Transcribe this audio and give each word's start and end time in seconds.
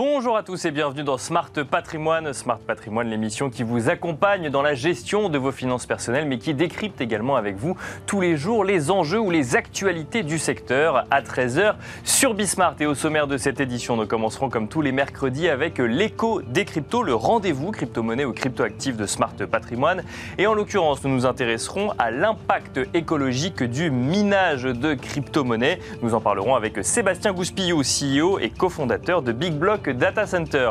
Bonjour 0.00 0.36
à 0.36 0.44
tous 0.44 0.64
et 0.64 0.70
bienvenue 0.70 1.02
dans 1.02 1.18
Smart 1.18 1.50
Patrimoine. 1.68 2.32
Smart 2.32 2.60
Patrimoine, 2.60 3.08
l'émission 3.08 3.50
qui 3.50 3.64
vous 3.64 3.88
accompagne 3.88 4.48
dans 4.48 4.62
la 4.62 4.74
gestion 4.74 5.28
de 5.28 5.38
vos 5.38 5.50
finances 5.50 5.86
personnelles, 5.86 6.28
mais 6.28 6.38
qui 6.38 6.54
décrypte 6.54 7.00
également 7.00 7.34
avec 7.34 7.56
vous 7.56 7.76
tous 8.06 8.20
les 8.20 8.36
jours 8.36 8.62
les 8.62 8.92
enjeux 8.92 9.18
ou 9.18 9.32
les 9.32 9.56
actualités 9.56 10.22
du 10.22 10.38
secteur 10.38 11.04
à 11.10 11.20
13h 11.20 11.74
sur 12.04 12.34
Bismart. 12.34 12.76
Et 12.78 12.86
au 12.86 12.94
sommaire 12.94 13.26
de 13.26 13.36
cette 13.36 13.58
édition, 13.58 13.96
nous 13.96 14.06
commencerons 14.06 14.50
comme 14.50 14.68
tous 14.68 14.82
les 14.82 14.92
mercredis 14.92 15.48
avec 15.48 15.78
l'écho 15.78 16.42
des 16.42 16.64
cryptos, 16.64 17.02
le 17.02 17.16
rendez-vous 17.16 17.72
crypto-monnaie 17.72 18.24
ou 18.24 18.32
crypto-actif 18.32 18.96
de 18.96 19.04
Smart 19.04 19.34
Patrimoine. 19.50 20.04
Et 20.38 20.46
en 20.46 20.54
l'occurrence, 20.54 21.02
nous 21.02 21.10
nous 21.10 21.26
intéresserons 21.26 21.90
à 21.98 22.12
l'impact 22.12 22.78
écologique 22.94 23.64
du 23.64 23.90
minage 23.90 24.62
de 24.62 24.94
crypto-monnaies. 24.94 25.80
Nous 26.02 26.14
en 26.14 26.20
parlerons 26.20 26.54
avec 26.54 26.84
Sébastien 26.84 27.32
Gouspillou, 27.32 27.82
CEO 27.82 28.38
et 28.38 28.50
cofondateur 28.50 29.22
de 29.22 29.32
Big 29.32 29.54
Block 29.54 29.87
Data 29.92 30.26
Center. 30.26 30.70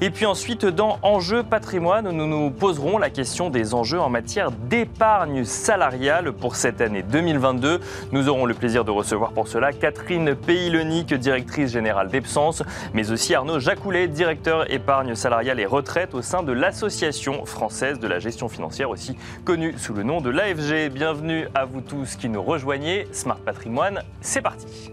Et 0.00 0.10
puis 0.10 0.26
ensuite, 0.26 0.66
dans 0.66 0.98
Enjeux 1.02 1.42
patrimoine, 1.42 2.10
nous 2.10 2.26
nous 2.26 2.50
poserons 2.50 2.98
la 2.98 3.10
question 3.10 3.50
des 3.50 3.74
enjeux 3.74 4.00
en 4.00 4.10
matière 4.10 4.50
d'épargne 4.50 5.44
salariale 5.44 6.32
pour 6.32 6.56
cette 6.56 6.80
année 6.80 7.02
2022. 7.02 7.80
Nous 8.12 8.28
aurons 8.28 8.44
le 8.44 8.54
plaisir 8.54 8.84
de 8.84 8.90
recevoir 8.90 9.32
pour 9.32 9.48
cela 9.48 9.72
Catherine 9.72 10.34
Pays-Lenic, 10.34 11.14
directrice 11.14 11.72
générale 11.72 12.08
d'Epsens, 12.08 12.62
mais 12.92 13.10
aussi 13.10 13.34
Arnaud 13.34 13.58
Jacoulet, 13.58 14.08
directeur 14.08 14.70
épargne 14.70 15.14
salariale 15.14 15.60
et 15.60 15.66
retraite 15.66 16.14
au 16.14 16.22
sein 16.22 16.42
de 16.42 16.52
l'Association 16.52 17.44
française 17.46 17.98
de 17.98 18.08
la 18.08 18.18
gestion 18.18 18.48
financière, 18.48 18.90
aussi 18.90 19.16
connue 19.44 19.74
sous 19.78 19.94
le 19.94 20.02
nom 20.02 20.20
de 20.20 20.30
l'AFG. 20.30 20.90
Bienvenue 20.92 21.48
à 21.54 21.64
vous 21.64 21.80
tous 21.80 22.16
qui 22.16 22.28
nous 22.28 22.42
rejoignez. 22.42 23.06
Smart 23.12 23.38
Patrimoine, 23.38 24.02
c'est 24.20 24.42
parti. 24.42 24.90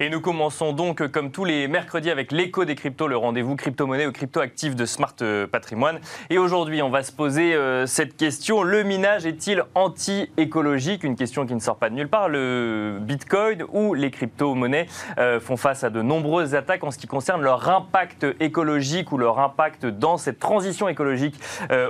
Et 0.00 0.10
nous 0.10 0.20
commençons 0.20 0.72
donc, 0.72 1.06
comme 1.08 1.30
tous 1.30 1.44
les 1.44 1.68
mercredis, 1.68 2.10
avec 2.10 2.32
l'écho 2.32 2.64
des 2.64 2.74
cryptos, 2.74 3.06
le 3.06 3.16
rendez-vous 3.16 3.54
crypto-monnaie 3.54 4.06
ou 4.06 4.12
crypto-actif 4.12 4.74
de 4.74 4.86
Smart 4.86 5.14
euh, 5.22 5.46
Patrimoine. 5.46 6.00
Et 6.30 6.38
aujourd'hui, 6.38 6.82
on 6.82 6.90
va 6.90 7.04
se 7.04 7.12
poser 7.12 7.54
euh, 7.54 7.86
cette 7.86 8.16
question 8.16 8.64
le 8.64 8.82
minage 8.82 9.24
est-il 9.24 9.62
anti-écologique? 9.76 11.04
Une 11.04 11.14
question 11.14 11.46
qui 11.46 11.54
ne 11.54 11.60
sort 11.60 11.76
pas 11.76 11.90
de 11.90 11.94
nulle 11.94 12.08
part. 12.08 12.28
Le 12.28 12.98
bitcoin 13.00 13.64
ou 13.72 13.94
les 13.94 14.10
crypto-monnaies 14.10 14.88
euh, 15.18 15.38
font 15.38 15.56
face 15.56 15.84
à 15.84 15.90
de 15.90 16.02
nombreuses 16.02 16.56
attaques 16.56 16.82
en 16.82 16.90
ce 16.90 16.98
qui 16.98 17.06
concerne 17.06 17.42
leur 17.42 17.68
impact 17.68 18.26
écologique 18.40 19.12
ou 19.12 19.18
leur 19.18 19.38
impact 19.38 19.86
dans 19.86 20.16
cette 20.16 20.40
transition 20.40 20.88
écologique 20.88 21.36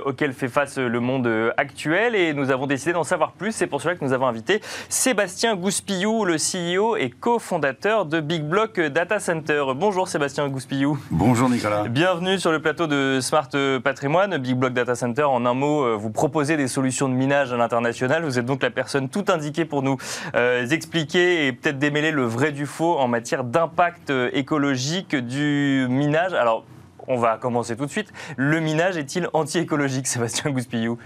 auquel 0.05 0.33
fait 0.33 0.47
face 0.47 0.77
le 0.77 0.99
monde 0.99 1.53
actuel. 1.57 2.15
Et 2.15 2.33
nous 2.33 2.51
avons 2.51 2.67
décidé 2.67 2.93
d'en 2.93 3.03
savoir 3.03 3.31
plus. 3.31 3.51
C'est 3.51 3.67
pour 3.67 3.81
cela 3.81 3.95
que 3.95 4.03
nous 4.03 4.13
avons 4.13 4.27
invité 4.27 4.61
Sébastien 4.89 5.55
Gouspillou, 5.55 6.25
le 6.25 6.35
CEO 6.35 6.97
et 6.97 7.09
cofondateur 7.09 7.94
de 8.03 8.19
Big 8.19 8.43
Block 8.43 8.77
Data 8.79 9.19
Center. 9.19 9.63
Bonjour 9.73 10.09
Sébastien 10.09 10.49
Gouspillou. 10.49 10.99
Bonjour 11.11 11.49
Nicolas. 11.49 11.87
Bienvenue 11.87 12.37
sur 12.37 12.51
le 12.51 12.61
plateau 12.61 12.87
de 12.87 13.19
Smart 13.21 13.49
Patrimoine. 13.81 14.37
Big 14.37 14.55
Block 14.55 14.73
Data 14.73 14.95
Center, 14.95 15.23
en 15.23 15.45
un 15.45 15.53
mot, 15.53 15.83
euh, 15.83 15.95
vous 15.95 16.09
proposez 16.09 16.57
des 16.57 16.67
solutions 16.67 17.07
de 17.07 17.13
minage 17.13 17.53
à 17.53 17.57
l'international. 17.57 18.25
Vous 18.25 18.37
êtes 18.37 18.45
donc 18.45 18.61
la 18.61 18.69
personne 18.69 19.07
tout 19.07 19.23
indiquée 19.29 19.63
pour 19.63 19.81
nous 19.81 19.95
euh, 20.35 20.67
expliquer 20.67 21.47
et 21.47 21.53
peut-être 21.53 21.79
démêler 21.79 22.11
le 22.11 22.25
vrai 22.25 22.51
du 22.51 22.65
faux 22.65 22.97
en 22.97 23.07
matière 23.07 23.45
d'impact 23.45 24.11
écologique 24.33 25.15
du 25.15 25.87
minage. 25.89 26.33
Alors, 26.33 26.65
on 27.07 27.17
va 27.17 27.37
commencer 27.37 27.77
tout 27.77 27.85
de 27.85 27.91
suite. 27.91 28.11
Le 28.35 28.59
minage 28.59 28.97
est-il 28.97 29.29
anti-écologique, 29.31 30.07
Sébastien 30.07 30.51
Gouspillou? 30.51 30.97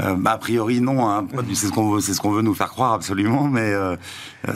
Euh, 0.00 0.14
bah, 0.16 0.32
a 0.32 0.38
priori 0.38 0.80
non, 0.80 1.08
hein. 1.08 1.26
c'est 1.52 1.66
ce 1.66 1.72
qu'on 1.72 1.90
veut, 1.90 2.00
ce 2.00 2.20
qu'on 2.20 2.30
veut 2.30 2.42
nous 2.42 2.54
faire 2.54 2.70
croire 2.70 2.92
absolument, 2.92 3.44
mais 3.44 3.72
euh, 3.72 3.92
euh, 3.92 3.96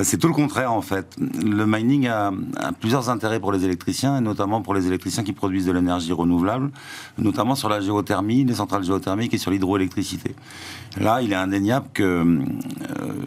c'est 0.03 0.19
tout 0.19 0.29
le 0.29 0.35
contraire 0.35 0.73
en 0.73 0.83
fait. 0.83 1.17
Le 1.19 1.67
mining 1.67 2.09
a, 2.09 2.33
plusieurs 2.81 3.11
intérêts 3.11 3.41
pour 3.41 3.53
les 3.53 3.65
électriciens 3.65 4.19
et 4.19 4.21
notamment 4.21 4.63
pour 4.63 4.75
les 4.75 4.87
électriciens 4.87 5.25
qui 5.25 5.33
produisent 5.33 5.67
de 5.67 5.73
l'énergie 5.73 6.13
renouvelable, 6.13 6.71
notamment 7.17 7.55
sur 7.55 7.69
la 7.69 7.81
géothermie, 7.81 8.45
les 8.45 8.55
centrales 8.55 8.85
géothermiques 8.85 9.35
et 9.35 9.39
sur 9.39 9.51
l'hydroélectricité. 9.51 10.35
Là, 10.99 11.23
il 11.23 11.33
est 11.33 11.37
indéniable 11.37 11.87
qu'il 11.95 12.45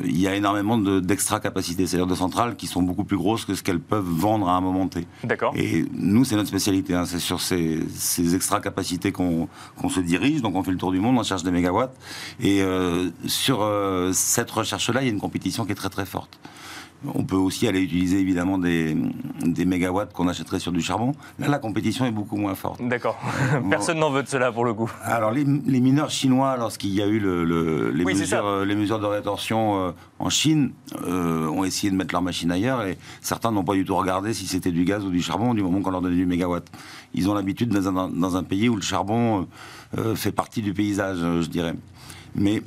il 0.05 0.19
y 0.19 0.27
a 0.27 0.35
énormément 0.35 0.77
d'extra 0.77 1.39
capacités, 1.39 1.87
c'est-à-dire 1.87 2.07
de 2.07 2.15
centrales 2.15 2.55
qui 2.55 2.67
sont 2.67 2.81
beaucoup 2.81 3.03
plus 3.03 3.17
grosses 3.17 3.45
que 3.45 3.55
ce 3.55 3.63
qu'elles 3.63 3.79
peuvent 3.79 4.03
vendre 4.03 4.49
à 4.49 4.55
un 4.55 4.61
moment 4.61 4.87
T. 4.87 5.07
D'accord. 5.23 5.53
Et 5.55 5.85
nous, 5.93 6.25
c'est 6.25 6.35
notre 6.35 6.49
spécialité, 6.49 6.93
hein. 6.93 7.05
c'est 7.05 7.19
sur 7.19 7.41
ces, 7.41 7.79
ces 7.95 8.35
extra 8.35 8.59
capacités 8.59 9.11
qu'on 9.11 9.47
se 9.89 9.99
dirige, 9.99 10.41
donc 10.41 10.55
on 10.55 10.63
fait 10.63 10.71
le 10.71 10.77
tour 10.77 10.91
du 10.91 10.99
monde, 10.99 11.17
on 11.17 11.23
cherche 11.23 11.43
des 11.43 11.51
mégawatts 11.51 11.95
et 12.39 12.61
euh, 12.61 13.09
sur 13.25 13.61
euh, 13.61 14.11
cette 14.13 14.51
recherche-là, 14.51 15.01
il 15.01 15.05
y 15.05 15.09
a 15.09 15.13
une 15.13 15.19
compétition 15.19 15.65
qui 15.65 15.71
est 15.71 15.75
très 15.75 15.89
très 15.89 16.05
forte. 16.05 16.39
On 17.05 17.23
peut 17.23 17.35
aussi 17.35 17.67
aller 17.67 17.81
utiliser 17.81 18.19
évidemment 18.19 18.59
des, 18.59 18.95
des 19.43 19.65
mégawatts 19.65 20.13
qu'on 20.13 20.27
achèterait 20.27 20.59
sur 20.59 20.71
du 20.71 20.81
charbon. 20.81 21.13
Là, 21.39 21.47
la 21.47 21.57
compétition 21.57 22.05
est 22.05 22.11
beaucoup 22.11 22.37
moins 22.37 22.53
forte. 22.53 22.79
D'accord. 22.81 23.19
Personne 23.69 23.97
n'en 23.97 24.11
veut 24.11 24.21
de 24.21 24.27
cela 24.27 24.51
pour 24.51 24.65
le 24.65 24.73
coup. 24.75 24.91
Alors, 25.03 25.31
les, 25.31 25.43
mineurs 25.45 26.11
chinois, 26.11 26.57
lorsqu'il 26.57 26.91
y 26.91 27.01
a 27.01 27.07
eu 27.07 27.19
le, 27.19 27.89
les, 27.89 28.05
mesures, 28.05 28.45
euh, 28.45 28.65
les, 28.65 28.75
mesures, 28.75 28.99
de 28.99 29.05
rétorsion 29.07 29.93
en 30.19 30.29
Chine, 30.29 30.73
ont 31.03 31.63
essayé 31.63 31.89
de 31.91 31.95
mettre 31.97 32.13
leur 32.13 32.21
machine 32.21 32.51
ailleurs 32.51 32.83
et 32.83 32.97
certains 33.21 33.51
n'ont 33.51 33.63
pas 33.63 33.73
du 33.73 33.83
tout 33.83 33.95
regardé 33.95 34.33
si 34.33 34.45
c'était 34.45 34.71
du 34.71 34.85
gaz 34.85 35.03
ou 35.03 35.09
du 35.09 35.21
charbon 35.21 35.53
du 35.55 35.63
moment 35.63 35.81
qu'on 35.81 35.91
leur 35.91 36.01
donnait 36.01 36.15
du 36.15 36.25
mégawatt. 36.27 36.65
Ils 37.13 37.29
ont 37.29 37.33
l'habitude 37.33 37.69
dans 37.69 37.87
un, 37.87 38.09
dans 38.09 38.37
un, 38.37 38.43
pays 38.43 38.69
où 38.69 38.75
le 38.75 38.81
charbon 38.81 39.47
fait 40.15 40.31
partie 40.31 40.61
du 40.61 40.73
paysage, 40.73 41.17
je 41.17 41.47
dirais. 41.47 41.73
Mais 42.35 42.61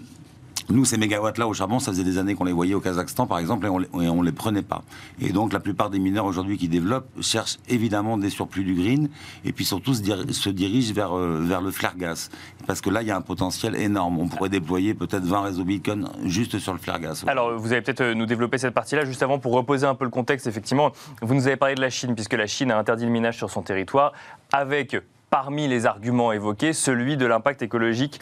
nous, 0.70 0.84
ces 0.84 0.96
mégawatts-là 0.96 1.46
au 1.46 1.54
charbon, 1.54 1.78
ça 1.78 1.92
faisait 1.92 2.04
des 2.04 2.18
années 2.18 2.34
qu'on 2.34 2.44
les 2.44 2.52
voyait 2.52 2.74
au 2.74 2.80
Kazakhstan, 2.80 3.26
par 3.26 3.38
exemple, 3.38 3.66
et 3.66 3.68
on, 3.68 3.78
ne 3.80 4.24
les 4.24 4.32
prenait 4.32 4.62
pas. 4.62 4.82
Et 5.20 5.32
donc, 5.32 5.52
la 5.52 5.60
plupart 5.60 5.90
des 5.90 5.98
mineurs 5.98 6.24
aujourd'hui 6.24 6.56
qui 6.56 6.68
développent 6.68 7.08
cherchent 7.20 7.58
évidemment 7.68 8.16
des 8.16 8.30
surplus 8.30 8.64
du 8.64 8.74
green, 8.74 9.08
et 9.44 9.52
puis 9.52 9.64
surtout 9.64 9.94
se, 9.94 10.48
dirigent 10.50 10.94
vers, 10.94 11.16
euh, 11.16 11.40
vers 11.42 11.60
le 11.60 11.70
flare 11.70 11.96
gas. 11.96 12.30
Parce 12.66 12.80
que 12.80 12.90
là, 12.90 13.02
il 13.02 13.08
y 13.08 13.10
a 13.10 13.16
un 13.16 13.20
potentiel 13.20 13.76
énorme. 13.76 14.18
On 14.18 14.28
pourrait 14.28 14.48
déployer 14.48 14.94
peut-être 14.94 15.24
20 15.24 15.40
réseaux 15.42 15.64
Bitcoin 15.64 16.08
juste 16.24 16.58
sur 16.58 16.72
le 16.72 16.78
flare 16.78 17.00
gas. 17.00 17.24
Alors, 17.26 17.58
vous 17.58 17.72
allez 17.72 17.82
peut-être 17.82 18.00
euh, 18.00 18.14
nous 18.14 18.26
développer 18.26 18.58
cette 18.58 18.74
partie-là, 18.74 19.04
juste 19.04 19.22
avant, 19.22 19.38
pour 19.38 19.52
reposer 19.52 19.86
un 19.86 19.94
peu 19.94 20.04
le 20.04 20.10
contexte. 20.10 20.46
Effectivement, 20.46 20.92
vous 21.20 21.34
nous 21.34 21.46
avez 21.46 21.56
parlé 21.56 21.74
de 21.74 21.80
la 21.80 21.90
Chine, 21.90 22.14
puisque 22.14 22.34
la 22.34 22.46
Chine 22.46 22.70
a 22.70 22.78
interdit 22.78 23.04
le 23.04 23.10
minage 23.10 23.36
sur 23.36 23.50
son 23.50 23.62
territoire, 23.62 24.12
avec 24.52 24.96
parmi 25.34 25.66
les 25.66 25.84
arguments 25.84 26.30
évoqués, 26.30 26.72
celui 26.72 27.16
de 27.16 27.26
l'impact 27.26 27.60
écologique 27.60 28.20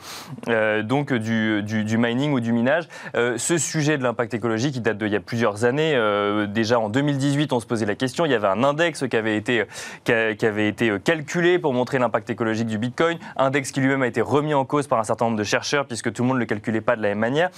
euh, 0.49 0.83
donc 0.83 1.13
du, 1.13 1.63
du, 1.63 1.99
mining 1.99 2.33
ou 2.33 2.41
du 2.41 2.55
minage. 2.55 2.89
Euh, 3.17 3.37
ce 3.37 3.59
sujet 3.59 3.99
de 3.99 4.03
l'impact 4.03 4.33
écologique, 4.33 4.77
il 4.77 4.81
date 4.81 4.97
d'il 4.97 5.13
y 5.13 5.17
a 5.17 5.21
plusieurs 5.21 5.67
années. 5.67 5.93
Euh, 5.95 6.47
déjà 6.47 6.79
en 6.79 6.89
2018, 6.89 7.53
on 7.53 7.61
se 7.61 7.67
posait 7.67 7.85
la 7.85 7.97
question. 7.97 8.25
Il 8.25 8.33
y 8.33 8.35
avait 8.35 8.49
un 8.49 8.65
index 8.65 9.07
qui 9.11 9.15
avait 9.15 9.37
été, 9.37 9.65
qui, 10.05 10.13
avait 10.13 10.69
été 10.69 10.91
calculé 11.05 11.59
pour 11.59 11.75
montrer 11.75 11.99
l'impact 11.99 12.31
écologique 12.31 12.69
du 12.69 12.79
Bitcoin. 12.79 13.19
Index 13.37 13.73
qui 13.73 13.83
lui-même 13.83 14.01
a 14.01 14.07
été 14.07 14.23
remis 14.23 14.55
en 14.55 14.65
cause 14.65 14.87
par 14.87 14.99
un 14.99 15.05
certain 15.05 15.27
nombre 15.27 15.37
de 15.37 15.45
chercheurs 15.45 15.85
puisque 15.85 16.11
tout 16.15 16.23
le 16.23 16.29
monde 16.29 16.39
ne 16.39 16.41
le 16.41 16.47
calculait 16.47 16.81
pas 16.81 16.97
de 16.97 17.03
la 17.03 17.09
même 17.09 17.19
manière. 17.19 17.51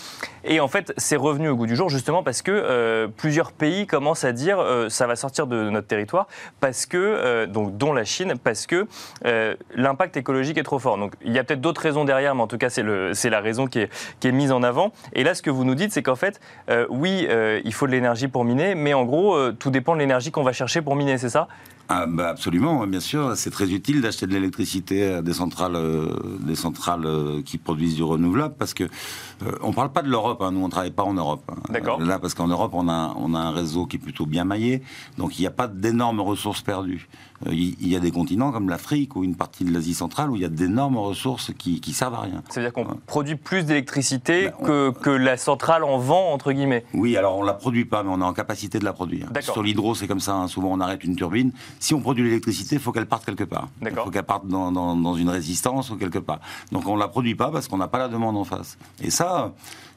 Et 0.42 0.58
en 0.58 0.66
fait, 0.66 0.92
c'est 0.96 1.14
revenu 1.14 1.48
au 1.48 1.54
goût 1.54 1.68
du 1.68 1.76
jour 1.76 1.88
justement 1.90 2.24
parce 2.24 2.42
que 2.42 3.06
plusieurs 3.18 3.52
pays 3.52 3.86
commencent 3.86 4.24
à 4.24 4.32
dire 4.32 4.58
ça 4.88 5.06
va 5.06 5.14
sortir 5.14 5.46
de 5.46 5.70
notre 5.70 5.86
territoire 5.86 6.26
parce 6.58 6.86
que, 6.86 7.44
donc 7.44 7.76
dont 7.76 7.92
la 7.92 8.04
Chine, 8.04 8.34
parce 8.42 8.66
que 8.66 8.88
euh, 9.44 9.54
l'impact 9.74 10.16
écologique 10.16 10.58
est 10.58 10.62
trop 10.62 10.78
fort. 10.78 10.98
Donc 10.98 11.14
il 11.24 11.32
y 11.32 11.38
a 11.38 11.44
peut-être 11.44 11.60
d'autres 11.60 11.80
raisons 11.80 12.04
derrière, 12.04 12.34
mais 12.34 12.42
en 12.42 12.46
tout 12.46 12.58
cas 12.58 12.70
c'est 12.70 12.82
la 13.30 13.40
raison 13.40 13.66
qui 13.66 13.80
est, 13.80 14.32
mise 14.32 14.52
en 14.52 14.62
avant. 14.62 14.92
Et 15.12 15.22
là, 15.22 15.34
ce 15.34 15.42
que 15.42 15.50
vous 15.50 15.64
nous 15.64 15.74
dites, 15.74 15.92
c'est 15.92 16.02
qu'en 16.02 16.16
fait, 16.16 16.40
euh, 16.70 16.86
oui, 16.88 17.26
euh, 17.28 17.60
il 17.64 17.72
faut 17.72 17.86
de 17.86 17.92
l'énergie 17.92 18.28
pour 18.28 18.44
miner, 18.44 18.74
mais 18.74 18.94
en 18.94 19.04
gros, 19.04 19.52
tout 19.52 19.70
dépend 19.70 19.94
de 19.94 20.00
l'énergie 20.00 20.30
qu'on 20.30 20.42
va 20.42 20.52
chercher 20.52 20.82
pour 20.82 20.96
miner, 20.96 21.18
c'est 21.18 21.28
ça? 21.28 21.48
Ah, 21.88 22.06
bah, 22.06 22.28
absolument, 22.28 22.86
bien 22.86 23.00
sûr. 23.00 23.36
C'est 23.36 23.50
très 23.50 23.70
utile 23.72 24.00
d'acheter 24.00 24.26
de 24.26 24.32
l'électricité 24.32 25.04
à 25.14 25.22
des 25.22 25.34
centrales, 25.34 25.78
des 26.40 26.54
centrales 26.54 27.06
qui 27.44 27.58
produisent 27.58 27.96
du 27.96 28.02
renouvelable 28.02 28.54
parce 28.58 28.74
que 28.74 28.84
on 29.62 29.72
parle 29.72 29.92
pas 29.92 30.02
de 30.02 30.08
l'Europe. 30.08 30.40
Hein. 30.42 30.52
nous, 30.52 30.64
on 30.64 30.68
travaille 30.68 30.90
pas 30.90 31.02
en 31.02 31.14
Europe. 31.14 31.42
Hein. 31.50 31.60
D'accord. 31.70 32.00
Là, 32.00 32.18
parce 32.18 32.34
qu'en 32.34 32.48
Europe, 32.48 32.72
on 32.74 32.88
a, 32.88 33.14
on 33.18 33.34
a 33.34 33.38
un 33.38 33.50
réseau 33.50 33.86
qui 33.86 33.96
est 33.96 34.00
plutôt 34.00 34.26
bien 34.26 34.44
maillé, 34.44 34.82
donc 35.18 35.38
il 35.38 35.42
n'y 35.42 35.46
a 35.46 35.50
pas 35.50 35.68
d'énormes 35.68 36.20
ressources 36.20 36.62
perdues. 36.62 37.08
Euh, 37.46 37.50
il 37.52 37.88
y 37.88 37.96
a 37.96 38.00
des 38.00 38.10
continents 38.10 38.52
comme 38.52 38.68
l'Afrique 38.68 39.16
ou 39.16 39.24
une 39.24 39.34
partie 39.34 39.64
de 39.64 39.72
l'Asie 39.72 39.94
centrale 39.94 40.30
où 40.30 40.36
il 40.36 40.42
y 40.42 40.44
a 40.44 40.48
d'énormes 40.48 40.96
ressources 40.96 41.52
qui, 41.56 41.80
qui 41.80 41.92
servent 41.92 42.14
à 42.14 42.20
rien. 42.20 42.42
C'est-à-dire 42.48 42.72
qu'on 42.72 42.86
produit 43.06 43.36
plus 43.36 43.64
d'électricité 43.64 44.44
ben, 44.44 44.66
que, 44.66 44.90
que, 44.90 45.10
la 45.10 45.36
centrale 45.36 45.84
en 45.84 45.98
vend, 45.98 46.32
entre 46.32 46.52
guillemets 46.52 46.84
Oui, 46.94 47.16
alors 47.16 47.36
on 47.36 47.42
ne 47.42 47.46
la 47.46 47.54
produit 47.54 47.84
pas, 47.84 48.02
mais 48.02 48.10
on 48.12 48.20
est 48.20 48.24
en 48.24 48.32
capacité 48.32 48.78
de 48.78 48.84
la 48.84 48.92
produire. 48.92 49.28
Sur 49.40 49.62
l'hydro, 49.62 49.94
c'est 49.94 50.06
comme 50.06 50.20
ça. 50.20 50.34
Hein. 50.34 50.48
Souvent, 50.48 50.68
on 50.72 50.80
arrête 50.80 51.04
une 51.04 51.16
turbine. 51.16 51.52
Si 51.80 51.94
on 51.94 52.00
produit 52.00 52.24
l'électricité, 52.24 52.76
il 52.76 52.80
faut 52.80 52.92
qu'elle 52.92 53.06
parte 53.06 53.24
quelque 53.24 53.44
part. 53.44 53.68
Il 53.82 53.90
faut 53.90 54.10
qu'elle 54.10 54.22
parte 54.22 54.46
dans, 54.46 54.72
dans, 54.72 54.96
dans, 54.96 55.14
une 55.14 55.28
résistance 55.28 55.90
ou 55.90 55.96
quelque 55.96 56.18
part. 56.18 56.40
Donc 56.72 56.86
on 56.86 56.94
ne 56.94 57.00
la 57.00 57.08
produit 57.08 57.34
pas 57.34 57.50
parce 57.50 57.68
qu'on 57.68 57.78
n'a 57.78 57.88
pas 57.88 57.98
la 57.98 58.08
demande 58.08 58.36
en 58.36 58.44
face. 58.44 58.78
Et 59.02 59.10
ça, 59.10 59.52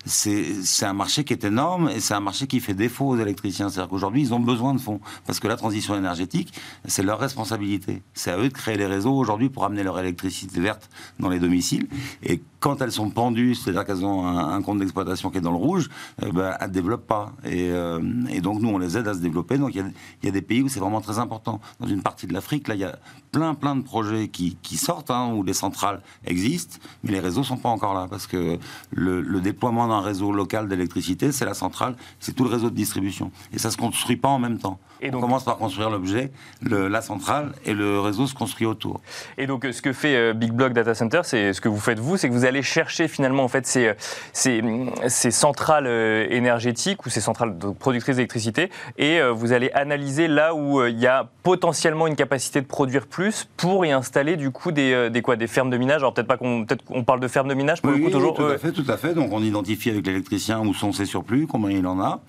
c'est 0.06 0.86
un 0.86 0.94
marché 0.94 1.24
qui 1.24 1.34
est 1.34 1.44
énorme 1.44 1.90
et 1.90 2.00
c'est 2.00 2.14
un 2.14 2.20
marché 2.20 2.48
qui 2.48 2.60
fait 2.60 2.74
défaut 2.74 3.08
aux 3.08 3.18
électriciens. 3.18 3.70
C'est-à-dire 3.70 3.90
qu'aujourd'hui, 3.90 4.22
ils 4.22 4.34
ont 4.34 4.40
besoin 4.40 4.74
de 4.74 4.80
fonds 4.80 5.00
parce 5.26 5.40
que 5.40 5.48
la 5.48 5.58
transition 5.58 5.96
énergétique, 5.96 6.54
c'est 6.86 7.04
leur 7.04 7.20
responsabilité. 7.20 8.02
C'est 8.14 8.32
à 8.32 8.38
eux 8.38 8.50
de 8.50 8.54
créer 8.54 8.78
les 8.78 8.86
réseaux 8.86 9.14
aujourd'hui 9.14 9.50
pour 9.50 9.66
amener 9.66 9.84
leur 9.84 10.00
électricité 10.00 10.60
verte 10.60 10.90
dans 11.20 11.30
les 11.30 11.40
domiciles. 11.40 11.88
Et 12.24 12.42
quand 12.60 12.82
elles 12.82 12.92
sont 12.92 13.10
pendues, 13.10 13.56
c'est-à-dire 13.56 13.86
qu'elles 13.86 14.04
ont 14.06 14.26
un, 14.26 14.62
compte 14.62 14.80
d'exploitation 14.80 15.30
qui 15.30 15.38
est 15.38 15.42
dans 15.42 15.52
le 15.52 15.58
rouge, 15.58 15.90
euh, 16.24 16.32
ben, 16.32 16.56
elles 16.60 16.68
ne 16.68 16.74
développent 16.74 17.08
pas. 17.08 17.32
Euh, 17.46 18.02
et, 18.30 18.42
donc 18.42 18.62
nous, 18.62 18.70
on 18.70 18.78
les 18.78 18.98
aide 18.98 19.08
à 19.08 19.14
se 19.14 19.20
développer. 19.20 19.58
Donc 19.58 19.76
il 19.76 19.94
y, 20.24 20.28
a 20.28 20.32
des 20.32 20.42
pays 20.42 20.62
où 20.64 20.68
c'est 20.68 20.80
vraiment 20.80 21.02
très 21.02 21.20
important. 21.20 21.60
Dans 21.80 21.88
une 21.88 22.02
partie 22.02 22.26
de 22.28 22.34
l'Afrique, 22.34 22.68
là, 22.68 22.76
il 22.76 22.82
y 22.82 22.84
a 22.84 22.98
plein, 23.32 23.54
plein 23.54 23.76
de 23.76 23.84
projets 23.84 24.28
qui, 24.28 24.78
sortent, 24.78 25.12
hein, 25.12 25.32
où 25.34 25.44
les 25.44 25.54
centrales 25.54 26.02
existent, 26.26 26.78
mais 27.04 27.12
les 27.12 27.20
réseaux 27.20 27.44
sont 27.44 27.58
pas 27.58 27.70
encore 27.70 27.94
là, 27.94 28.08
parce 28.10 28.28
que 28.28 28.58
le, 28.92 29.42
déploiement 29.42 29.88
d'un 29.88 30.02
réseau 30.02 30.32
local 30.32 30.68
d'électricité, 30.68 31.32
c'est 31.32 31.46
la 31.46 31.54
centrale, 31.54 31.96
c'est 32.20 32.34
tout 32.34 32.44
le 32.44 32.50
réseau 32.50 32.70
de 32.70 32.76
distribution. 32.76 33.32
Et 33.54 33.60
ça 33.60 33.70
se 33.70 33.78
construit 33.78 34.18
pas 34.18 34.30
en 34.30 34.40
même 34.40 34.58
temps. 34.58 34.80
Et 35.00 35.12
donc, 35.12 35.20
on 35.20 35.28
commence 35.28 35.44
par 35.44 35.58
construire 35.58 35.92
l'objet, 35.92 36.32
la 36.64 37.02
centrale, 37.02 37.54
et 37.66 37.74
le 37.74 38.00
réseau 38.00 38.26
se 38.26 38.34
construit 38.34 38.66
autour. 38.66 39.02
Et 39.38 39.46
donc, 39.46 39.68
ce 39.72 39.82
que 39.82 39.94
fait 39.94 40.16
euh, 40.16 40.34
Big 40.34 40.52
Block 40.52 40.74
Data 40.74 40.96
Center, 40.96 41.22
c'est 41.24 41.54
ce 41.54 41.62
que 41.62 41.70
vous 41.70 41.80
faites 41.80 42.00
vous, 42.00 42.18
c'est 42.18 42.30
que 42.30 42.34
vous 42.34 42.46
allez 42.48 42.64
chercher 42.64 43.08
finalement 43.08 43.44
en 43.44 43.48
fait 43.48 43.68
ces, 43.68 43.94
ces, 44.34 44.64
ces 45.08 45.32
centrales 45.32 45.86
euh, 45.88 46.26
énergétiques 46.30 47.06
ou 47.06 47.10
ces 47.10 47.22
centrales 47.22 47.56
productrices 47.80 48.16
d'électricité, 48.16 48.72
et 48.98 49.20
euh, 49.20 49.32
vous 49.32 49.54
allez 49.54 49.70
analyser 49.74 50.28
là 50.28 50.56
où 50.56 50.84
il 50.86 51.00
y 51.00 51.08
a 51.08 51.28
potentiellement 51.44 52.08
une 52.08 52.16
capacité 52.16 52.62
de 52.62 52.66
produire 52.66 53.08
plus 53.08 53.48
pour 53.58 53.86
y 53.86 53.92
installer 53.92 54.38
du 54.38 54.52
coup 54.52 54.72
des, 54.72 55.10
des 55.10 55.22
quoi, 55.22 55.36
des 55.36 55.48
fermes 55.48 55.70
de 55.70 55.78
minage. 55.78 55.98
Alors 55.98 56.14
peut-être 56.14 56.28
pas 56.28 56.38
qu'on 56.38 56.66
peut 56.66 56.78
qu'on 56.86 57.04
parle 57.04 57.20
de 57.20 57.28
fermes 57.28 57.48
de 57.48 57.54
minage 57.54 57.82
pour 57.82 57.92
le 57.92 57.98
coup 57.98 58.10
toujours. 58.10 58.34
Tout 58.34 58.44
à 58.44 58.58
fait, 58.58 58.72
tout 58.72 58.86
à 58.88 58.98
fait. 58.98 59.14
Donc 59.14 59.32
on 59.32 59.42
identifie 59.42 59.90
avec 59.90 60.06
l'électricien 60.08 60.60
où 60.60 60.74
sont 60.74 60.92
ses 60.92 61.06
surplus, 61.06 61.48
combien 61.48 61.78
il 61.78 61.86
en 61.88 62.00
a 62.00 62.22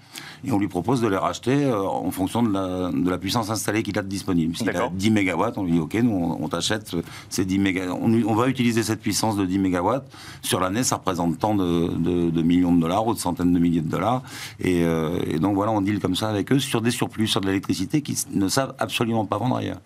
et 0.46 0.52
on 0.52 0.58
lui 0.58 0.68
propose 0.68 1.00
de 1.00 1.08
les 1.08 1.16
racheter 1.16 1.64
euh, 1.64 1.82
en 1.82 2.10
fonction 2.10 2.42
de 2.42 2.52
la, 2.52 2.90
de 2.92 3.10
la, 3.10 3.18
puissance 3.18 3.50
installée 3.50 3.82
qu'il 3.82 3.98
a 3.98 4.02
disponible. 4.02 4.56
S'il 4.56 4.68
a 4.70 4.88
10 4.88 5.10
MW, 5.10 5.44
on 5.56 5.64
lui 5.64 5.72
dit 5.72 5.80
OK, 5.80 5.94
nous 5.94 6.36
on, 6.40 6.48
t'achète 6.48 6.94
ces 7.28 7.44
10 7.44 7.58
MW. 7.58 7.92
On, 8.26 8.34
va 8.34 8.48
utiliser 8.48 8.82
cette 8.82 9.00
puissance 9.00 9.36
de 9.36 9.44
10 9.44 9.58
MW. 9.58 9.98
Sur 10.42 10.60
l'année, 10.60 10.84
ça 10.84 10.96
représente 10.96 11.38
tant 11.38 11.54
de, 11.54 11.88
de, 12.30 12.42
millions 12.42 12.74
de 12.74 12.80
dollars 12.80 13.06
ou 13.06 13.14
de 13.14 13.18
centaines 13.18 13.52
de 13.52 13.58
milliers 13.58 13.80
de 13.80 13.90
dollars. 13.90 14.22
Euh, 14.64 15.20
et, 15.26 15.38
donc 15.38 15.54
voilà, 15.54 15.72
on 15.72 15.80
deal 15.80 15.98
comme 15.98 16.14
ça 16.16 16.28
avec 16.28 16.52
eux 16.52 16.58
sur 16.58 16.80
des 16.80 16.90
surplus, 16.90 17.26
sur 17.26 17.40
de 17.40 17.46
l'électricité 17.46 18.02
qu'ils 18.02 18.16
ne 18.32 18.48
savent 18.48 18.74
absolument 18.78 19.24
pas 19.24 19.38
vendre 19.38 19.56
ailleurs. 19.56 19.80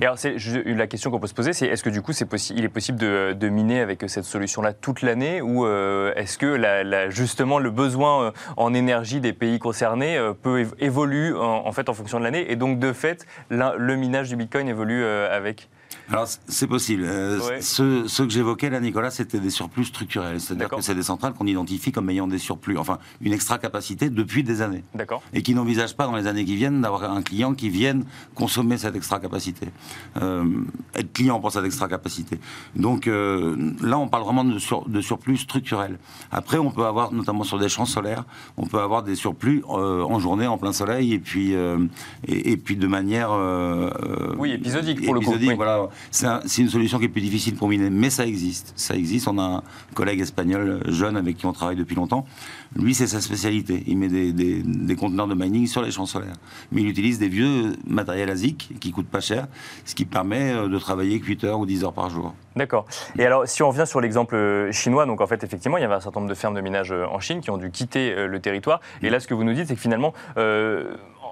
Et 0.00 0.04
alors, 0.04 0.18
la 0.66 0.86
question 0.86 1.10
qu'on 1.10 1.20
peut 1.20 1.26
se 1.26 1.34
poser, 1.34 1.52
c'est 1.52 1.66
est-ce 1.66 1.82
que 1.82 1.90
du 1.90 2.02
coup, 2.02 2.12
il 2.50 2.64
est 2.64 2.68
possible 2.68 2.98
de, 2.98 3.32
de, 3.32 3.48
miner 3.48 3.80
avec 3.80 4.04
cette 4.08 4.24
solution-là 4.24 4.72
toute 4.72 5.02
l'année 5.02 5.42
ou 5.42 5.66
euh, 5.66 6.12
est-ce 6.14 6.38
que 6.38 6.46
la, 6.46 7.08
justement 7.10 7.58
le 7.58 7.70
besoin 7.70 8.32
en 8.56 8.74
énergie 8.74 9.20
des 9.20 9.32
pays 9.32 9.58
concernés 9.58 10.16
euh, 10.16 10.32
peut 10.32 10.66
évoluer 10.78 11.32
en, 11.36 11.72
fait 11.72 11.88
en 11.88 11.94
fonction 11.94 12.18
de 12.18 12.24
l'année 12.24 12.50
et 12.50 12.56
donc 12.56 12.78
de 12.78 12.92
fait 12.92 13.26
le 13.50 13.96
minage 13.96 14.28
du 14.28 14.36
Bitcoin 14.36 14.68
évolue 14.68 15.02
euh, 15.02 15.34
avec? 15.34 15.68
Alors, 16.10 16.26
c'est 16.48 16.66
possible. 16.66 17.04
Euh, 17.04 17.60
ce, 17.60 18.22
que 18.22 18.30
j'évoquais 18.30 18.68
là, 18.68 18.80
Nicolas, 18.80 19.10
c'était 19.10 19.38
des 19.38 19.50
surplus 19.50 19.84
structurels. 19.84 20.40
C'est-à-dire 20.40 20.68
que 20.68 20.80
c'est 20.80 20.94
des 20.94 21.04
centrales 21.04 21.34
qu'on 21.34 21.46
identifie 21.46 21.92
comme 21.92 22.10
ayant 22.10 22.26
des 22.26 22.38
surplus, 22.38 22.78
enfin, 22.78 22.98
une 23.20 23.32
extra 23.32 23.58
capacité 23.58 24.10
depuis 24.10 24.42
des 24.42 24.60
années. 24.60 24.82
D'accord. 24.92 25.22
Et 25.32 25.42
qui 25.42 25.54
n'envisagent 25.54 25.94
pas 25.94 26.06
dans 26.06 26.16
les 26.16 26.26
années 26.26 26.44
qui 26.44 26.56
viennent 26.56 26.80
d'avoir 26.80 27.04
un 27.04 27.22
client 27.22 27.54
qui 27.54 27.68
vienne 27.68 28.04
consommer 28.34 28.76
cette 28.76 28.96
extra 28.96 29.20
capacité. 29.20 29.68
Euh, 30.20 30.44
être 30.96 31.12
client 31.12 31.38
pour 31.38 31.52
cette 31.52 31.64
extra 31.64 31.86
capacité. 31.86 32.40
Donc, 32.74 33.06
euh, 33.06 33.72
là, 33.80 33.96
on 33.96 34.08
parle 34.08 34.24
vraiment 34.24 34.44
de, 34.44 34.58
de, 34.88 35.00
surplus 35.00 35.36
structurel. 35.36 35.98
Après, 36.32 36.58
on 36.58 36.72
peut 36.72 36.86
avoir, 36.86 37.12
notamment 37.12 37.44
sur 37.44 37.58
des 37.60 37.68
champs 37.68 37.86
solaires, 37.86 38.24
on 38.56 38.66
peut 38.66 38.80
avoir 38.80 39.04
des 39.04 39.14
surplus 39.14 39.62
en 39.66 40.18
journée, 40.18 40.48
en 40.48 40.58
plein 40.58 40.72
soleil, 40.72 41.14
et 41.14 41.18
puis, 41.20 41.54
et, 42.26 42.56
puis 42.56 42.76
de 42.76 42.86
manière. 42.88 43.30
oui, 44.38 44.52
épisodique 44.52 45.04
pour 45.04 45.14
le 45.14 45.20
coup. 45.20 45.34
Voilà 45.56 45.88
c'est 46.10 46.62
une 46.62 46.68
solution 46.68 46.98
qui 46.98 47.06
est 47.06 47.08
plus 47.08 47.20
difficile 47.20 47.54
pour 47.54 47.68
miner, 47.68 47.90
mais 47.90 48.10
ça 48.10 48.26
existe. 48.26 48.72
Ça 48.76 48.94
existe. 48.94 49.28
On 49.28 49.38
a 49.38 49.42
un 49.42 49.62
collègue 49.94 50.20
espagnol 50.20 50.82
jeune 50.88 51.16
avec 51.16 51.36
qui 51.36 51.46
on 51.46 51.52
travaille 51.52 51.76
depuis 51.76 51.96
longtemps. 51.96 52.26
Lui, 52.76 52.94
c'est 52.94 53.06
sa 53.06 53.20
spécialité. 53.20 53.82
Il 53.86 53.98
met 53.98 54.08
des, 54.08 54.96
conteneurs 54.96 55.26
de 55.26 55.34
mining 55.34 55.66
sur 55.66 55.82
les 55.82 55.90
champs 55.90 56.06
solaires. 56.06 56.36
Mais 56.72 56.82
il 56.82 56.88
utilise 56.88 57.18
des 57.18 57.28
vieux 57.28 57.72
matériels 57.86 58.30
ASIC 58.30 58.74
qui 58.80 58.92
coûtent 58.92 59.08
pas 59.08 59.20
cher, 59.20 59.46
ce 59.84 59.94
qui 59.94 60.04
permet 60.04 60.52
euh, 60.52 60.68
de 60.68 60.78
travailler 60.78 61.18
8 61.18 61.44
heures 61.44 61.58
ou 61.60 61.66
10 61.66 61.84
heures 61.84 61.92
par 61.92 62.10
jour. 62.10 62.34
D'accord. 62.56 62.86
Et 63.18 63.24
alors, 63.24 63.46
si 63.46 63.62
on 63.62 63.68
revient 63.68 63.86
sur 63.86 64.00
l'exemple 64.00 64.34
euh, 64.34 64.72
chinois, 64.72 65.06
donc 65.06 65.20
en 65.20 65.26
fait, 65.26 65.42
effectivement, 65.42 65.78
il 65.78 65.82
y 65.82 65.84
avait 65.84 65.94
un 65.94 66.00
certain 66.00 66.20
nombre 66.20 66.30
de 66.30 66.36
fermes 66.36 66.54
de 66.54 66.60
minage 66.60 66.92
euh, 66.92 67.06
en 67.06 67.20
Chine 67.20 67.40
qui 67.40 67.50
ont 67.50 67.56
dû 67.56 67.70
quitter 67.70 68.26
le 68.26 68.40
territoire. 68.40 68.80
Et 69.02 69.10
là, 69.10 69.20
ce 69.20 69.26
que 69.26 69.34
vous 69.34 69.44
nous 69.44 69.52
dites, 69.52 69.68
c'est 69.68 69.74
que 69.74 69.80
finalement, 69.80 70.12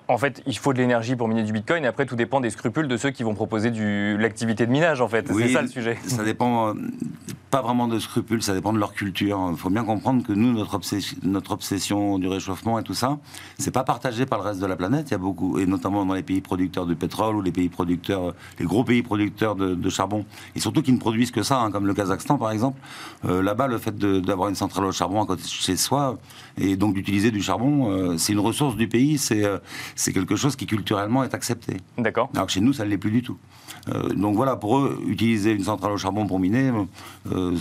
en 0.08 0.16
fait, 0.16 0.42
il 0.46 0.56
faut 0.56 0.72
de 0.72 0.78
l'énergie 0.78 1.16
pour 1.16 1.28
miner 1.28 1.42
du 1.42 1.52
Bitcoin. 1.52 1.84
Et 1.84 1.86
après, 1.86 2.06
tout 2.06 2.16
dépend 2.16 2.40
des 2.40 2.50
scrupules 2.50 2.88
de 2.88 2.96
ceux 2.96 3.10
qui 3.10 3.22
vont 3.22 3.34
proposer 3.34 3.70
l'activité 4.18 4.66
de 4.66 4.72
minage, 4.72 5.00
en 5.02 5.08
fait. 5.08 5.26
c'est 5.28 5.48
ça 5.48 5.62
le 5.62 5.68
sujet. 5.68 5.98
Ça 6.06 6.24
dépend 6.24 6.68
euh, 6.68 6.74
pas 7.50 7.60
vraiment 7.60 7.88
de 7.88 7.98
scrupules, 7.98 8.42
ça 8.42 8.54
dépend 8.54 8.72
de 8.72 8.78
leur 8.78 8.94
culture. 8.94 9.48
Il 9.50 9.58
faut 9.58 9.70
bien 9.70 9.84
comprendre 9.84 10.26
que 10.26 10.32
nous, 10.32 10.52
notre 10.52 10.74
obsession, 10.74 11.16
notre 11.22 11.52
obsession 11.52 12.18
du 12.18 12.26
réchauffement 12.26 12.78
et 12.78 12.82
tout 12.82 12.94
ça, 12.94 13.18
c'est 13.58 13.70
pas 13.70 13.84
partagé 13.84 14.24
par 14.26 14.38
le 14.38 14.44
reste 14.44 14.60
de 14.60 14.66
la 14.66 14.76
planète. 14.76 15.08
Il 15.08 15.12
y 15.12 15.14
a 15.14 15.18
beaucoup, 15.18 15.58
et 15.58 15.66
notamment 15.66 16.04
dans 16.06 16.14
les 16.14 16.22
pays 16.22 16.40
producteurs 16.40 16.86
de 16.86 16.94
pétrole 16.94 17.36
ou 17.36 17.42
les 17.42 17.52
pays 17.52 17.68
producteurs, 17.68 18.34
les 18.58 18.64
gros 18.64 18.84
pays 18.84 19.02
producteurs 19.02 19.56
de, 19.56 19.88
charbon, 19.90 20.26
et 20.54 20.60
surtout 20.60 20.82
qui 20.82 20.92
ne 20.92 20.98
produisent 20.98 21.30
que 21.30 21.42
ça, 21.42 21.60
hein, 21.60 21.70
comme 21.70 21.86
le 21.86 21.94
Kazakhstan 21.94 22.36
par 22.36 22.50
exemple. 22.50 22.78
Euh, 23.24 23.42
là-bas, 23.42 23.66
le 23.66 23.78
fait 23.78 23.96
d'avoir 23.96 24.48
une 24.48 24.54
centrale 24.54 24.84
au 24.84 24.92
charbon 24.92 25.22
à 25.22 25.26
côté 25.26 25.42
de 25.42 25.48
chez 25.48 25.76
soi, 25.76 26.18
et 26.58 26.76
donc 26.76 26.94
d'utiliser 26.94 27.30
du 27.30 27.42
charbon, 27.42 27.90
euh, 27.90 28.18
c'est 28.18 28.32
une 28.32 28.40
ressource 28.40 28.76
du 28.76 28.88
pays. 28.88 29.18
C'est 29.18 29.44
c'est 29.98 30.12
quelque 30.12 30.36
chose 30.36 30.54
qui 30.54 30.66
culturellement 30.66 31.24
est 31.24 31.34
accepté. 31.34 31.78
D'accord. 31.98 32.30
Alors 32.32 32.46
que 32.46 32.52
chez 32.52 32.60
nous, 32.60 32.72
ça 32.72 32.84
ne 32.84 32.90
l'est 32.90 32.98
plus 32.98 33.10
du 33.10 33.20
tout. 33.20 33.36
Euh, 33.88 34.10
donc 34.10 34.36
voilà, 34.36 34.54
pour 34.54 34.78
eux, 34.78 35.02
utiliser 35.08 35.50
une 35.50 35.64
centrale 35.64 35.90
au 35.90 35.96
charbon 35.96 36.24
pour 36.24 36.38
miner, 36.38 36.72
euh, 37.32 37.56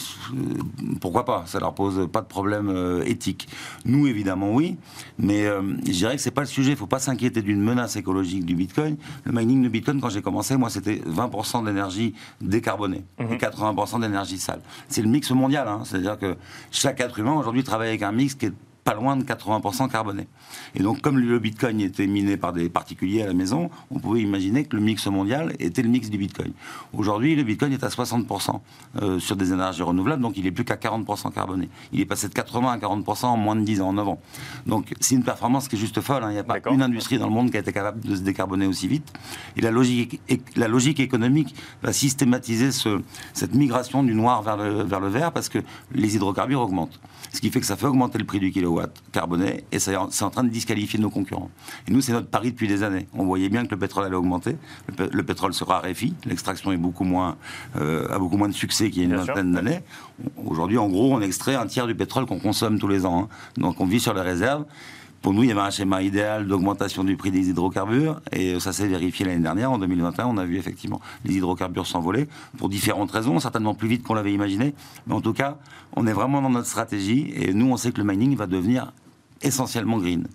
pourquoi 1.02 1.26
pas? 1.26 1.46
Ça 1.48 1.60
leur 1.60 1.74
pose 1.74 2.08
pas 2.12 2.22
de 2.22 2.28
problème 2.28 2.70
euh, 2.70 3.04
éthique. 3.06 3.50
Nous, 3.86 4.06
évidemment, 4.06 4.54
oui, 4.54 4.78
mais 5.18 5.46
je 5.48 5.92
dirais 5.92 6.16
que 6.16 6.22
c'est 6.22 6.30
pas 6.30 6.42
le 6.42 6.48
sujet. 6.48 6.72
Il 6.72 6.78
faut 6.78 6.86
pas 6.86 7.00
s'inquiéter 7.00 7.42
d'une 7.42 7.62
menace 7.62 7.96
écologique 7.96 8.46
du 8.46 8.54
Bitcoin. 8.54 8.98
Le 9.24 9.32
mining 9.32 9.64
de 9.64 9.70
Bitcoin, 9.70 10.00
quand 10.00 10.10
j'ai 10.10 10.22
commencé, 10.22 10.58
moi, 10.58 10.70
c'était 10.70 11.02
20% 11.08 11.66
d'énergie 11.66 12.14
décarbonée 12.40 13.04
mhm. 13.20 13.34
et 13.34 13.38
80% 13.38 14.02
d'énergie 14.02 14.38
sale. 14.38 14.62
C'est 14.90 15.02
le 15.02 15.10
mix 15.10 15.32
mondial. 15.32 15.68
Hein. 15.68 15.82
C'est-à-dire 15.86 16.20
que 16.20 16.36
chaque 16.70 17.00
être 17.00 17.18
humain 17.18 17.34
aujourd'hui 17.34 17.64
travaille 17.64 17.90
avec 17.90 18.04
un 18.04 18.12
mix 18.12 18.36
qui 18.36 18.46
est 18.46 18.54
pas 18.88 18.94
loin 18.94 19.18
de 19.18 19.24
80% 19.26 19.90
carboné. 19.90 20.28
Et 20.74 20.82
donc, 20.82 21.02
comme 21.02 21.20
le 21.20 21.40
Bitcoin 21.40 21.82
était 21.82 22.08
miné 22.08 22.38
par 22.38 22.54
des 22.54 22.70
particuliers 22.70 23.22
à 23.22 23.28
la 23.28 23.34
maison, 23.34 23.70
on 23.92 24.00
pouvait 24.00 24.22
imaginer 24.22 24.64
que 24.64 24.78
le 24.78 24.82
mix 24.82 25.06
mondial 25.08 25.54
était 25.60 25.82
le 25.82 25.90
mix 25.90 26.10
du 26.10 26.18
Bitcoin. 26.18 26.54
Aujourd'hui, 26.94 27.36
le 27.36 27.44
Bitcoin 27.44 27.74
est 27.74 27.84
à 27.84 27.90
60% 27.90 28.62
euh, 29.02 29.20
sur 29.20 29.36
des 29.36 29.52
énergies 29.52 29.84
renouvelables, 29.84 30.22
donc 30.22 30.38
il 30.38 30.48
est 30.48 30.52
plus 30.52 30.64
qu'à 30.64 30.76
40% 30.76 31.34
carboné. 31.34 31.68
Il 31.92 32.00
est 32.00 32.06
passé 32.06 32.30
de 32.30 32.34
80 32.34 32.72
à 32.72 32.78
40% 32.78 33.26
en 33.26 33.36
moins 33.36 33.58
de 33.58 33.62
10 33.66 33.82
ans, 33.82 33.90
en 33.90 33.94
9 33.94 34.08
ans. 34.08 34.22
Donc, 34.66 34.94
c'est 35.02 35.16
une 35.16 35.24
performance 35.26 35.68
qui 35.68 35.76
est 35.76 35.80
juste 35.80 36.00
folle. 36.00 36.24
Hein. 36.24 36.30
Il 36.30 36.36
n'y 36.36 36.40
a 36.40 36.46
pas 36.46 36.60
une 36.72 36.82
industrie 36.82 37.20
dans 37.20 37.28
le 37.28 37.34
monde 37.34 37.52
qui 37.52 37.58
a 37.58 37.60
été 37.60 37.74
capable 37.74 38.00
de 38.00 38.16
se 38.16 38.22
décarboner 38.22 38.68
aussi 38.68 38.88
vite. 38.88 39.12
Et 39.58 39.62
la 39.62 39.72
logique, 39.72 40.22
la 40.56 40.70
logique 40.70 41.02
économique 41.02 41.54
va 41.84 41.92
systématiser 41.92 42.72
ce, 42.72 43.02
cette 43.34 43.54
migration 43.54 44.02
du 44.02 44.16
noir 44.16 44.44
vers 44.44 44.56
le, 44.56 44.84
vers 44.84 45.02
le 45.02 45.10
vert 45.10 45.34
parce 45.34 45.50
que 45.50 45.60
les 45.92 46.16
hydrocarbures 46.16 46.62
augmentent. 46.62 47.02
Ce 47.34 47.42
qui 47.42 47.50
fait 47.50 47.60
que 47.60 47.66
ça 47.66 47.76
fait 47.76 47.88
augmenter 47.88 48.18
le 48.18 48.24
prix 48.24 48.40
du 48.40 48.50
kilowatt 48.50 48.77
carboné, 49.12 49.64
et 49.72 49.80
c'est 49.80 49.96
en 49.96 50.08
train 50.08 50.44
de 50.44 50.50
disqualifier 50.50 51.00
nos 51.00 51.10
concurrents. 51.10 51.50
Et 51.88 51.92
nous, 51.92 52.02
c'est 52.02 52.12
notre 52.12 52.28
pari 52.28 52.52
depuis 52.52 52.68
des 52.68 52.84
années. 52.84 53.08
On 53.14 53.26
voyait 53.26 53.50
bien 53.50 53.66
que 53.66 53.72
le 53.72 53.80
pétrole 53.80 54.06
allait 54.06 54.16
augmenter, 54.16 54.58
le, 54.98 55.24
pétrole 55.24 55.54
se 55.54 55.64
raréfie, 55.64 56.14
l'extraction 56.26 56.72
est 56.72 56.78
beaucoup 56.78 57.04
moins, 57.04 57.38
euh, 57.78 58.08
a 58.10 58.20
beaucoup 58.20 58.38
moins 58.38 58.50
de 58.50 58.54
succès 58.54 58.90
qu'il 58.90 59.04
y 59.04 59.06
a 59.06 59.10
une 59.10 59.16
vingtaine 59.16 59.52
d'années. 59.52 59.80
Aujourd'hui, 60.46 60.78
en 60.78 60.88
gros, 60.88 61.14
on 61.14 61.22
extrait 61.22 61.56
un 61.56 61.68
tiers 61.68 61.88
du 61.88 61.96
pétrole 61.96 62.26
qu'on 62.26 62.40
consomme 62.40 62.80
tous 62.80 62.88
les 62.88 63.06
ans. 63.06 63.24
Hein. 63.24 63.28
Donc 63.58 63.80
on 63.80 63.86
vit 63.86 64.00
sur 64.00 64.14
les 64.14 64.22
réserves. 64.22 64.66
Pour 65.22 65.34
nous, 65.34 65.44
il 65.44 65.50
y 65.50 65.52
avait 65.52 65.62
un 65.62 65.72
schéma 65.72 66.02
idéal 66.02 66.48
d'augmentation 66.48 67.04
du 67.04 67.18
prix 67.18 67.32
des 67.32 67.50
hydrocarbures, 67.50 68.22
et 68.32 68.60
ça 68.60 68.72
s'est 68.72 68.88
vérifié 68.88 69.26
l'année 69.26 69.42
dernière, 69.42 69.72
en 69.72 69.78
2021, 69.78 70.28
on 70.28 70.38
a 70.38 70.46
vu 70.46 70.58
effectivement 70.58 71.02
les 71.26 71.36
hydrocarbures 71.36 71.88
s'envoler, 71.88 72.28
pour 72.58 72.70
différentes 72.70 73.12
raisons, 73.12 73.40
certainement 73.40 73.74
plus 73.74 73.88
vite 73.88 74.04
qu'on 74.04 74.14
l'avait 74.14 74.34
imaginé, 74.34 74.74
mais 75.06 75.14
en 75.16 75.22
tout 75.22 75.34
cas, 75.34 75.58
on 75.96 76.08
est 76.08 76.14
vraiment 76.14 76.42
dans 76.42 76.50
notre 76.50 76.68
stratégie, 76.68 77.34
et 77.36 77.54
nous, 77.54 77.72
on 77.72 77.78
sait 77.78 77.92
que 77.92 78.00
le 78.00 78.08
mining 78.08 78.36
va 78.36 78.48
devenir 78.48 78.94
essentiellement 79.42 79.98
green. 79.98 80.28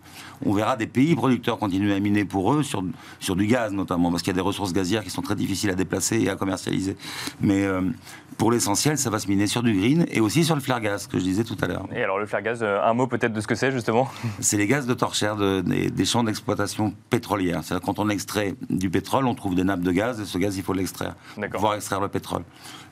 On 0.45 0.53
verra 0.53 0.77
des 0.77 0.87
pays 0.87 1.15
producteurs 1.15 1.59
continuer 1.59 1.95
à 1.95 2.01
miner 2.01 2.25
pour 2.25 2.53
eux 2.53 2.63
sur, 2.63 2.83
sur 3.21 3.37
du 3.37 3.47
gaz 3.47 3.73
notamment, 3.73 4.11
parce 4.11 4.23
qu'il 4.23 4.31
y 4.31 4.35
a 4.35 4.37
des 4.37 4.41
ressources 4.41 4.73
gazières 4.73 5.05
qui 5.05 5.11
sont 5.11 5.23
très 5.23 5.37
difficiles 5.37 5.71
à 5.71 5.75
déplacer 5.75 6.21
et 6.21 6.29
à 6.29 6.37
commercialiser. 6.37 6.97
Mais 7.41 7.65
euh, 7.65 7.83
pour 8.39 8.51
l'essentiel, 8.51 8.99
ça 8.99 9.11
va 9.11 9.19
se 9.19 9.29
miner 9.29 9.47
sur 9.47 9.63
du 9.63 9.73
green 9.73 10.07
et 10.11 10.21
aussi 10.21 10.45
sur 10.45 10.55
le 10.55 10.61
flair 10.61 10.81
gaz, 10.81 11.07
que 11.07 11.19
je 11.19 11.25
disais 11.25 11.45
tout 11.45 11.57
à 11.61 11.67
l'heure. 11.67 11.87
Et 11.95 12.03
alors 12.03 12.19
le 12.19 12.27
flair 12.27 12.43
gaz, 12.43 12.61
euh, 12.63 12.83
un 12.83 12.95
mot 12.95 13.07
peut-être 13.07 13.33
de 13.33 13.41
ce 13.41 13.47
que 13.47 13.55
c'est 13.55 13.71
justement? 13.71 14.09
C'est 14.41 14.57
les 14.57 14.67
gaz 14.67 14.87
de 14.87 14.95
torchère 14.95 15.37
des, 15.37 16.05
champs 16.05 16.25
d'exploitation 16.25 16.95
pétrolière. 17.11 17.61
C'est-à-dire 17.63 17.85
quand 17.85 17.99
on 17.99 18.09
extrait 18.09 18.55
du 18.71 18.91
pétrole, 18.91 19.27
on 19.27 19.35
trouve 19.35 19.55
des 19.55 19.65
nappes 19.65 19.83
de 19.83 19.93
gaz 19.93 20.21
et 20.21 20.25
ce 20.25 20.39
gaz, 20.39 20.57
il 20.57 20.63
faut 20.63 20.73
l'extraire 20.73 21.15
pour 21.35 21.49
pouvoir 21.49 21.75
extraire 21.75 22.01
le 22.01 22.09
pétrole. 22.09 22.43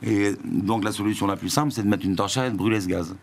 Et 0.02 0.34
donc 0.44 0.84
la 0.84 0.92
solution 0.92 1.26
la 1.26 1.36
plus 1.36 1.50
simple, 1.50 1.72
c'est 1.72 1.82
de 1.82 1.88
mettre 1.88 2.04
une 2.04 2.16
torchère 2.16 2.44
et 2.44 2.50
de 2.50 2.56
brûler 2.56 2.80
ce 2.80 2.86
gaz. 2.86 3.14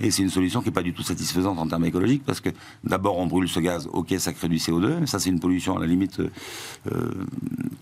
Et 0.00 0.10
c'est 0.10 0.22
une 0.22 0.30
solution 0.30 0.60
qui 0.60 0.68
n'est 0.68 0.74
pas 0.74 0.82
du 0.82 0.92
tout 0.92 1.02
satisfaisante 1.02 1.58
en 1.58 1.66
termes 1.66 1.84
écologiques 1.84 2.22
parce 2.28 2.40
que 2.40 2.50
d'abord 2.84 3.16
on 3.16 3.26
brûle 3.26 3.48
ce 3.48 3.58
gaz, 3.58 3.88
ok, 3.90 4.14
ça 4.18 4.34
crée 4.34 4.48
du 4.48 4.58
CO2, 4.58 5.06
ça 5.06 5.18
c'est 5.18 5.30
une 5.30 5.40
pollution 5.40 5.78
à 5.78 5.80
la 5.80 5.86
limite 5.86 6.20
euh, 6.20 6.30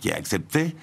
qui 0.00 0.08
est 0.08 0.14
acceptée 0.14 0.76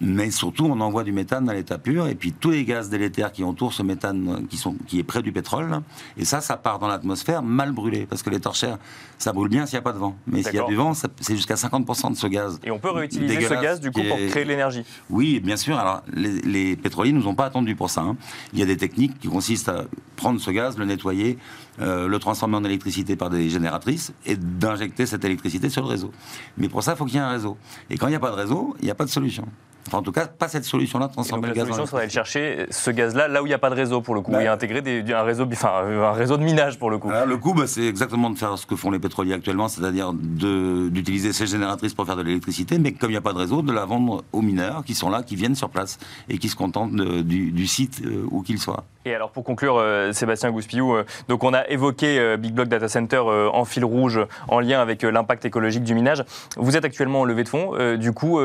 mais 0.00 0.30
surtout 0.30 0.66
on 0.66 0.80
envoie 0.80 1.04
du 1.04 1.12
méthane 1.12 1.48
à 1.48 1.54
l'état 1.54 1.78
pur, 1.78 2.06
et 2.06 2.14
puis 2.14 2.32
tous 2.32 2.50
les 2.50 2.64
gaz 2.64 2.88
délétères 2.88 3.32
qui 3.32 3.42
entourent 3.42 3.72
ce 3.72 3.82
méthane 3.82 4.46
qui, 4.48 4.56
sont, 4.56 4.76
qui 4.86 4.98
est 4.98 5.02
près 5.02 5.22
du 5.22 5.32
pétrole, 5.32 5.80
et 6.16 6.24
ça, 6.24 6.40
ça 6.40 6.56
part 6.56 6.78
dans 6.78 6.86
l'atmosphère 6.86 7.42
mal 7.42 7.72
brûlé, 7.72 8.06
parce 8.06 8.22
que 8.22 8.30
les 8.30 8.40
torchères, 8.40 8.78
ça 9.18 9.32
brûle 9.32 9.48
bien 9.48 9.66
s'il 9.66 9.76
n'y 9.76 9.80
a 9.80 9.82
pas 9.82 9.92
de 9.92 9.98
vent. 9.98 10.16
Mais 10.26 10.42
s'il 10.42 10.54
y 10.54 10.58
a 10.58 10.64
du 10.64 10.76
vent, 10.76 10.94
c'est 10.94 11.36
jusqu'à 11.36 11.54
50% 11.54 12.12
de 12.12 12.16
ce 12.16 12.26
gaz. 12.26 12.60
Et 12.64 12.70
on 12.70 12.78
peut 12.78 12.90
réutiliser 12.90 13.40
ce 13.40 13.54
gaz, 13.54 13.80
du 13.80 13.90
coup, 13.90 14.02
pour 14.02 14.16
créer 14.16 14.44
de 14.44 14.48
l'énergie? 14.48 14.84
Oui, 15.10 15.40
bien 15.40 15.56
sûr. 15.56 15.78
Alors, 15.78 16.02
les, 16.14 16.76
pétroliers 16.76 17.12
ne 17.12 17.18
nous 17.18 17.26
ont 17.26 17.34
pas 17.34 17.44
attendu 17.44 17.74
pour 17.74 17.90
ça. 17.90 18.00
Hein. 18.00 18.16
Il 18.52 18.58
y 18.58 18.62
a 18.62 18.66
des 18.66 18.76
techniques 18.76 19.18
qui 19.18 19.28
consistent 19.28 19.68
à 19.68 19.84
prendre 20.16 20.40
ce 20.40 20.50
gaz, 20.50 20.78
le 20.78 20.84
nettoyer, 20.86 21.38
euh, 21.80 22.08
le 22.08 22.18
transformer 22.18 22.56
en 22.56 22.64
électricité 22.64 23.16
par 23.16 23.30
des 23.30 23.48
génératrices, 23.48 24.12
et 24.26 24.36
d'injecter 24.36 25.06
cette 25.06 25.24
électricité 25.24 25.70
sur 25.70 25.82
le 25.82 25.88
réseau. 25.88 26.10
Mais 26.58 26.68
pour 26.68 26.82
ça, 26.82 26.92
il 26.92 26.96
faut 26.96 27.04
qu'il 27.04 27.14
y 27.14 27.18
ait 27.18 27.20
un 27.20 27.30
réseau. 27.30 27.56
Et 27.88 27.96
quand 27.96 28.06
il 28.06 28.10
n'y 28.10 28.16
a 28.16 28.20
pas 28.20 28.30
de 28.30 28.36
réseau, 28.36 28.76
il 28.80 28.84
n'y 28.84 28.90
a 28.90 28.94
pas 28.94 29.04
de 29.04 29.10
solution. 29.10 29.46
Enfin, 29.86 29.98
en 29.98 30.02
tout 30.02 30.12
cas, 30.12 30.26
pas 30.26 30.48
cette 30.48 30.64
solution-là 30.64 31.08
de 31.08 31.12
transformer 31.12 31.48
le 31.48 31.54
gaz. 31.54 31.66
La 31.66 31.74
solution, 31.74 31.96
c'est 31.96 32.02
aller 32.02 32.10
chercher 32.10 32.66
ce 32.70 32.90
gaz-là 32.90 33.28
là 33.28 33.42
où 33.42 33.46
il 33.46 33.48
n'y 33.48 33.54
a 33.54 33.58
pas 33.58 33.70
de 33.70 33.74
réseau 33.74 34.00
pour 34.00 34.14
le 34.14 34.20
coup, 34.20 34.32
bah, 34.32 34.42
et 34.42 34.46
intégrer 34.46 34.82
des, 34.82 35.02
un, 35.12 35.22
réseau, 35.22 35.46
enfin, 35.50 35.82
un 35.84 36.12
réseau 36.12 36.36
de 36.36 36.44
minage 36.44 36.78
pour 36.78 36.90
le 36.90 36.98
coup. 36.98 37.10
le 37.10 37.36
coup, 37.38 37.54
bah, 37.54 37.66
c'est 37.66 37.86
exactement 37.86 38.30
de 38.30 38.38
faire 38.38 38.56
ce 38.58 38.66
que 38.66 38.76
font 38.76 38.90
les 38.90 38.98
pétroliers 38.98 39.32
actuellement, 39.32 39.68
c'est-à-dire 39.68 40.12
d'utiliser 40.12 41.32
ces 41.32 41.46
génératrices 41.46 41.94
pour 41.94 42.06
faire 42.06 42.16
de 42.16 42.22
l'électricité, 42.22 42.78
mais 42.78 42.92
comme 42.92 43.10
il 43.10 43.14
n'y 43.14 43.18
a 43.18 43.22
pas 43.22 43.32
de 43.32 43.38
réseau, 43.38 43.62
de 43.62 43.72
la 43.72 43.84
vendre 43.84 44.22
aux 44.32 44.42
mineurs 44.42 44.84
qui 44.84 44.94
sont 44.94 45.10
là, 45.10 45.22
qui 45.22 45.34
viennent 45.34 45.56
sur 45.56 45.70
place 45.70 45.98
et 46.28 46.38
qui 46.38 46.48
se 46.48 46.56
contentent 46.56 46.94
du, 46.94 47.66
site 47.66 48.02
euh, 48.04 48.26
où 48.30 48.42
qu'ils 48.42 48.58
soient. 48.58 48.84
Et 49.04 49.14
alors 49.14 49.30
pour 49.30 49.44
conclure, 49.44 49.76
euh, 49.78 50.12
Sébastien 50.12 50.50
Gouspiou, 50.50 50.94
euh, 50.94 51.04
donc 51.28 51.42
on 51.44 51.54
a 51.54 51.66
évoqué 51.68 52.36
Big 52.36 52.52
Block 52.52 52.68
Data 52.68 52.88
Center 52.88 53.20
en 53.20 53.64
fil 53.64 53.84
rouge 53.84 54.20
en 54.48 54.60
lien 54.60 54.80
avec 54.80 55.02
l'impact 55.02 55.44
écologique 55.44 55.84
du 55.84 55.94
minage. 55.94 56.24
Vous 56.56 56.76
êtes 56.76 56.84
actuellement 56.84 57.20
en 57.20 57.24
levée 57.24 57.44
de 57.44 57.48
fonds, 57.48 57.96
du 57.96 58.12
coup, 58.12 58.38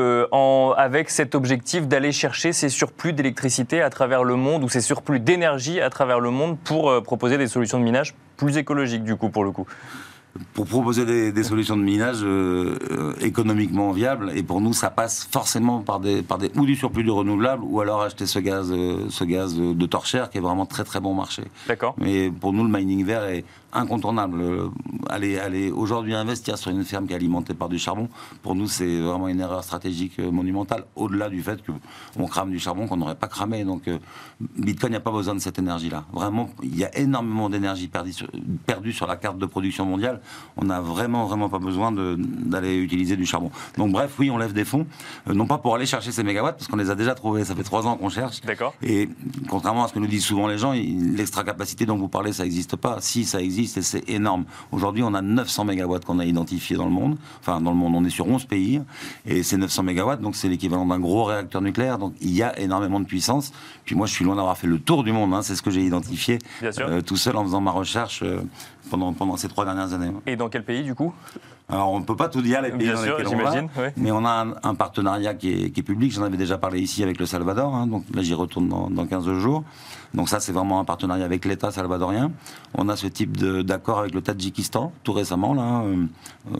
avec 0.76 1.10
cet 1.10 1.34
objectif 1.34 1.86
d'aller 1.86 2.12
chercher 2.12 2.52
ces 2.52 2.68
surplus 2.68 3.12
d'électricité 3.12 3.82
à 3.82 3.90
travers 3.90 4.24
le 4.24 4.36
monde 4.36 4.64
ou 4.64 4.68
ces 4.68 4.80
surplus 4.80 5.20
d'énergie 5.20 5.80
à 5.80 5.90
travers 5.90 6.20
le 6.20 6.30
monde 6.30 6.58
pour 6.58 6.90
euh, 6.90 7.00
proposer 7.00 7.38
des 7.38 7.48
solutions 7.48 7.78
de 7.78 7.84
minage 7.84 8.14
plus 8.36 8.56
écologiques 8.56 9.04
du 9.04 9.16
coup 9.16 9.28
pour 9.28 9.44
le 9.44 9.50
coup 9.50 9.66
pour 10.54 10.66
proposer 10.66 11.32
des, 11.32 11.42
solutions 11.42 11.76
de 11.76 11.82
minage 11.82 12.18
euh, 12.22 12.78
euh, 12.90 13.14
économiquement 13.20 13.92
viables. 13.92 14.32
Et 14.34 14.42
pour 14.42 14.60
nous, 14.60 14.72
ça 14.72 14.90
passe 14.90 15.28
forcément 15.30 15.80
par 15.80 16.00
des, 16.00 16.22
par 16.22 16.38
des 16.38 16.50
ou 16.56 16.66
du 16.66 16.76
surplus 16.76 17.04
de 17.04 17.10
renouvelables, 17.10 17.62
ou 17.64 17.80
alors 17.80 18.02
acheter 18.02 18.26
ce 18.26 18.38
gaz, 18.38 18.72
ce 18.72 19.24
gaz 19.24 19.56
de 19.56 19.86
torchère 19.86 20.30
qui 20.30 20.38
est 20.38 20.40
vraiment 20.40 20.66
très 20.66 20.84
très 20.84 21.00
bon 21.00 21.14
marché. 21.14 21.44
D'accord. 21.68 21.94
Mais 21.98 22.30
pour 22.30 22.52
nous, 22.52 22.64
le 22.64 22.70
mining 22.70 23.04
vert 23.04 23.24
est 23.24 23.44
incontournable. 23.76 24.42
Aller, 25.08 25.38
aller 25.38 25.70
aujourd'hui 25.70 26.14
investir 26.14 26.58
sur 26.58 26.70
une 26.70 26.84
ferme 26.84 27.06
qui 27.06 27.12
est 27.12 27.16
alimentée 27.16 27.54
par 27.54 27.68
du 27.68 27.78
charbon, 27.78 28.08
pour 28.42 28.54
nous, 28.54 28.68
c'est 28.68 29.00
vraiment 29.00 29.28
une 29.28 29.40
erreur 29.40 29.62
stratégique 29.62 30.18
euh, 30.18 30.30
monumentale, 30.30 30.84
au-delà 30.96 31.28
du 31.28 31.42
fait 31.42 31.60
qu'on 31.64 32.26
crame 32.26 32.50
du 32.50 32.58
charbon 32.58 32.86
qu'on 32.86 32.96
n'aurait 32.96 33.14
pas 33.16 33.28
cramé. 33.28 33.64
Donc, 33.64 33.88
euh, 33.88 33.98
Bitcoin 34.40 34.92
n'a 34.92 35.00
pas 35.00 35.10
besoin 35.10 35.34
de 35.34 35.40
cette 35.40 35.58
énergie-là. 35.58 36.04
Vraiment, 36.12 36.50
il 36.62 36.76
y 36.76 36.84
a 36.84 36.96
énormément 36.98 37.48
d'énergie 37.48 37.88
perdue 37.88 38.12
sur, 38.12 38.28
perdue 38.66 38.92
sur 38.92 39.06
la 39.06 39.16
carte 39.16 39.38
de 39.38 39.46
production 39.46 39.84
mondiale. 39.86 40.20
On 40.56 40.64
n'a 40.64 40.80
vraiment, 40.80 41.26
vraiment 41.26 41.48
pas 41.48 41.58
besoin 41.58 41.92
d'aller 41.92 42.76
utiliser 42.76 43.16
du 43.16 43.26
charbon. 43.26 43.50
Donc, 43.76 43.92
bref, 43.92 44.14
oui, 44.18 44.30
on 44.30 44.38
lève 44.38 44.52
des 44.52 44.64
fonds, 44.64 44.86
euh, 45.28 45.34
non 45.34 45.46
pas 45.46 45.58
pour 45.58 45.74
aller 45.74 45.86
chercher 45.86 46.12
ces 46.12 46.22
mégawatts, 46.22 46.56
parce 46.56 46.68
qu'on 46.68 46.76
les 46.76 46.90
a 46.90 46.94
déjà 46.94 47.14
trouvés. 47.14 47.44
Ça 47.44 47.54
fait 47.54 47.62
trois 47.62 47.86
ans 47.86 47.96
qu'on 47.96 48.08
cherche. 48.08 48.40
D'accord. 48.42 48.74
Et 48.82 49.08
contrairement 49.48 49.84
à 49.84 49.88
ce 49.88 49.92
que 49.92 49.98
nous 49.98 50.06
disent 50.06 50.24
souvent 50.24 50.46
les 50.46 50.58
gens, 50.58 50.72
l'extra 50.72 51.44
capacité 51.44 51.86
dont 51.86 51.96
vous 51.96 52.08
parlez, 52.08 52.32
ça 52.32 52.44
n'existe 52.44 52.76
pas. 52.76 52.98
Si, 53.00 53.24
ça 53.24 53.40
existe 53.40 53.65
et 53.76 53.82
c'est 53.82 54.08
énorme. 54.08 54.44
Aujourd'hui, 54.72 55.02
on 55.02 55.14
a 55.14 55.22
900 55.22 55.64
mégawatts 55.64 56.04
qu'on 56.04 56.18
a 56.18 56.24
identifiés 56.24 56.76
dans 56.76 56.84
le 56.84 56.90
monde. 56.90 57.16
Enfin, 57.40 57.60
dans 57.60 57.70
le 57.70 57.76
monde, 57.76 57.94
on 57.96 58.04
est 58.04 58.10
sur 58.10 58.26
11 58.26 58.44
pays. 58.44 58.80
Et 59.26 59.42
c'est 59.42 59.56
900 59.56 59.82
mégawatts, 59.82 60.20
donc 60.20 60.36
c'est 60.36 60.48
l'équivalent 60.48 60.86
d'un 60.86 60.98
gros 60.98 61.24
réacteur 61.24 61.62
nucléaire. 61.62 61.98
Donc 61.98 62.14
il 62.20 62.32
y 62.32 62.42
a 62.42 62.58
énormément 62.58 63.00
de 63.00 63.06
puissance. 63.06 63.52
Puis 63.84 63.94
moi, 63.94 64.06
je 64.06 64.12
suis 64.12 64.24
loin 64.24 64.36
d'avoir 64.36 64.56
fait 64.56 64.66
le 64.66 64.78
tour 64.78 65.04
du 65.04 65.12
monde. 65.12 65.32
Hein. 65.34 65.42
c'est 65.42 65.54
ce 65.54 65.62
que 65.62 65.70
j'ai 65.70 65.82
identifié 65.82 66.38
euh, 66.62 67.00
tout 67.00 67.16
seul 67.16 67.36
en 67.36 67.44
faisant 67.44 67.60
ma 67.60 67.70
recherche 67.70 68.20
euh, 68.22 68.42
pendant, 68.90 69.12
pendant 69.12 69.36
ces 69.36 69.48
trois 69.48 69.64
dernières 69.64 69.92
années. 69.92 70.12
Et 70.26 70.36
dans 70.36 70.48
quel 70.48 70.64
pays, 70.64 70.82
du 70.82 70.94
coup? 70.94 71.12
Alors, 71.68 71.90
on 71.90 71.98
ne 71.98 72.04
peut 72.04 72.14
pas 72.14 72.28
tout 72.28 72.42
dire, 72.42 72.62
les 72.62 72.70
pays 72.70 72.92
dans 72.92 73.02
lesquels 73.02 73.26
on 73.26 73.36
va, 73.36 73.90
mais 73.96 74.12
on 74.12 74.24
a 74.24 74.46
un, 74.62 74.74
partenariat 74.76 75.34
qui 75.34 75.50
est, 75.50 75.70
qui 75.70 75.80
est 75.80 75.82
public. 75.82 76.12
J'en 76.12 76.22
avais 76.22 76.36
déjà 76.36 76.58
parlé 76.58 76.80
ici 76.80 77.02
avec 77.02 77.18
le 77.18 77.26
Salvador, 77.26 77.74
hein, 77.74 77.88
donc 77.88 78.04
là 78.14 78.22
j'y 78.22 78.34
retourne 78.34 78.68
dans, 78.68 78.88
dans 78.88 79.06
15 79.06 79.32
jours. 79.32 79.64
Donc 80.14 80.28
ça, 80.28 80.40
c'est 80.40 80.52
vraiment 80.52 80.80
un 80.80 80.84
partenariat 80.84 81.24
avec 81.24 81.44
l'État 81.44 81.70
salvadorien. 81.70 82.32
On 82.74 82.88
a 82.88 82.96
ce 82.96 83.06
type 83.06 83.36
d'accord 83.36 83.98
avec 83.98 84.14
le 84.14 84.22
Tadjikistan, 84.22 84.92
tout 85.02 85.12
récemment. 85.12 85.54
Là, 85.54 85.82
euh, 85.82 86.06
euh, 86.52 86.56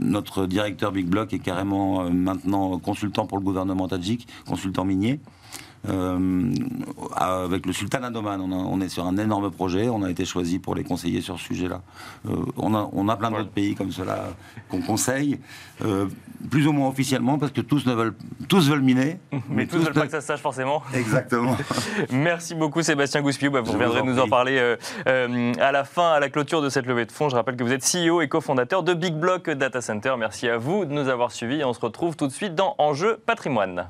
notre 0.00 0.46
directeur 0.46 0.92
Big 0.92 1.06
Block 1.06 1.32
est 1.32 1.38
carrément 1.38 2.02
euh, 2.02 2.10
maintenant 2.10 2.78
consultant 2.78 3.26
pour 3.26 3.38
le 3.38 3.44
gouvernement 3.44 3.88
tadjik, 3.88 4.28
consultant 4.46 4.84
minier. 4.84 5.20
Euh, 5.88 6.52
avec 7.14 7.66
le 7.66 7.72
Sultan 7.72 8.02
Adoman. 8.02 8.40
On, 8.40 8.80
est 8.80 8.88
sur 8.88 9.06
un 9.06 9.16
énorme 9.16 9.50
projet. 9.50 9.88
On 9.88 10.02
a 10.02 10.10
été 10.10 10.24
choisi 10.24 10.58
pour 10.58 10.74
les 10.74 10.82
conseiller 10.82 11.20
sur 11.20 11.38
ce 11.38 11.44
sujet-là. 11.44 11.82
Euh, 12.28 12.34
on, 12.56 12.74
a, 12.74 12.88
on, 12.92 13.08
a, 13.08 13.16
plein 13.16 13.30
d'autres 13.30 13.50
pays 13.50 13.74
comme 13.74 13.92
cela 13.92 14.30
qu'on 14.68 14.82
conseille, 14.82 15.38
euh, 15.84 16.06
plus 16.50 16.66
ou 16.66 16.72
moins 16.72 16.88
officiellement, 16.88 17.38
parce 17.38 17.52
que 17.52 17.60
tous, 17.60 17.86
ne 17.86 17.94
veulent, 17.94 18.14
tous 18.48 18.68
veulent 18.68 18.82
miner. 18.82 19.18
Mais, 19.48 19.66
tous 19.66 19.78
ne 19.78 19.84
veulent 19.84 19.94
pas 19.94 20.06
que 20.06 20.10
ça 20.10 20.20
se 20.20 20.26
sache 20.26 20.40
forcément. 20.40 20.82
Exactement. 20.94 21.56
Merci 22.10 22.54
beaucoup 22.54 22.82
Sébastien 22.82 23.22
Gouspiou. 23.22 23.50
Bah, 23.50 23.60
vous 23.60 23.72
reviendrez 23.72 24.02
nous 24.02 24.18
en 24.18 24.28
parler 24.28 24.76
à 25.06 25.72
la 25.72 25.84
fin, 25.84 26.10
à 26.10 26.20
la 26.20 26.28
clôture 26.28 26.60
de 26.60 26.68
cette 26.68 26.86
levée 26.86 27.06
de 27.06 27.12
fonds. 27.12 27.28
Je 27.28 27.36
rappelle 27.36 27.56
que 27.56 27.64
vous 27.64 27.72
êtes 27.72 27.84
CEO 27.84 28.20
et 28.20 28.28
cofondateur 28.28 28.82
de 28.82 28.94
Big 28.94 29.14
Block 29.14 29.48
Data 29.48 29.80
Center. 29.80 30.14
Merci 30.18 30.48
à 30.48 30.58
vous 30.58 30.84
de 30.84 30.92
nous 30.92 31.08
avoir 31.08 31.30
suivis 31.32 31.60
et 31.60 31.64
on 31.64 31.72
se 31.72 31.80
retrouve 31.80 32.16
tout 32.16 32.26
de 32.26 32.32
suite 32.32 32.54
dans 32.54 32.74
Enjeu 32.78 33.18
patrimoine. 33.24 33.86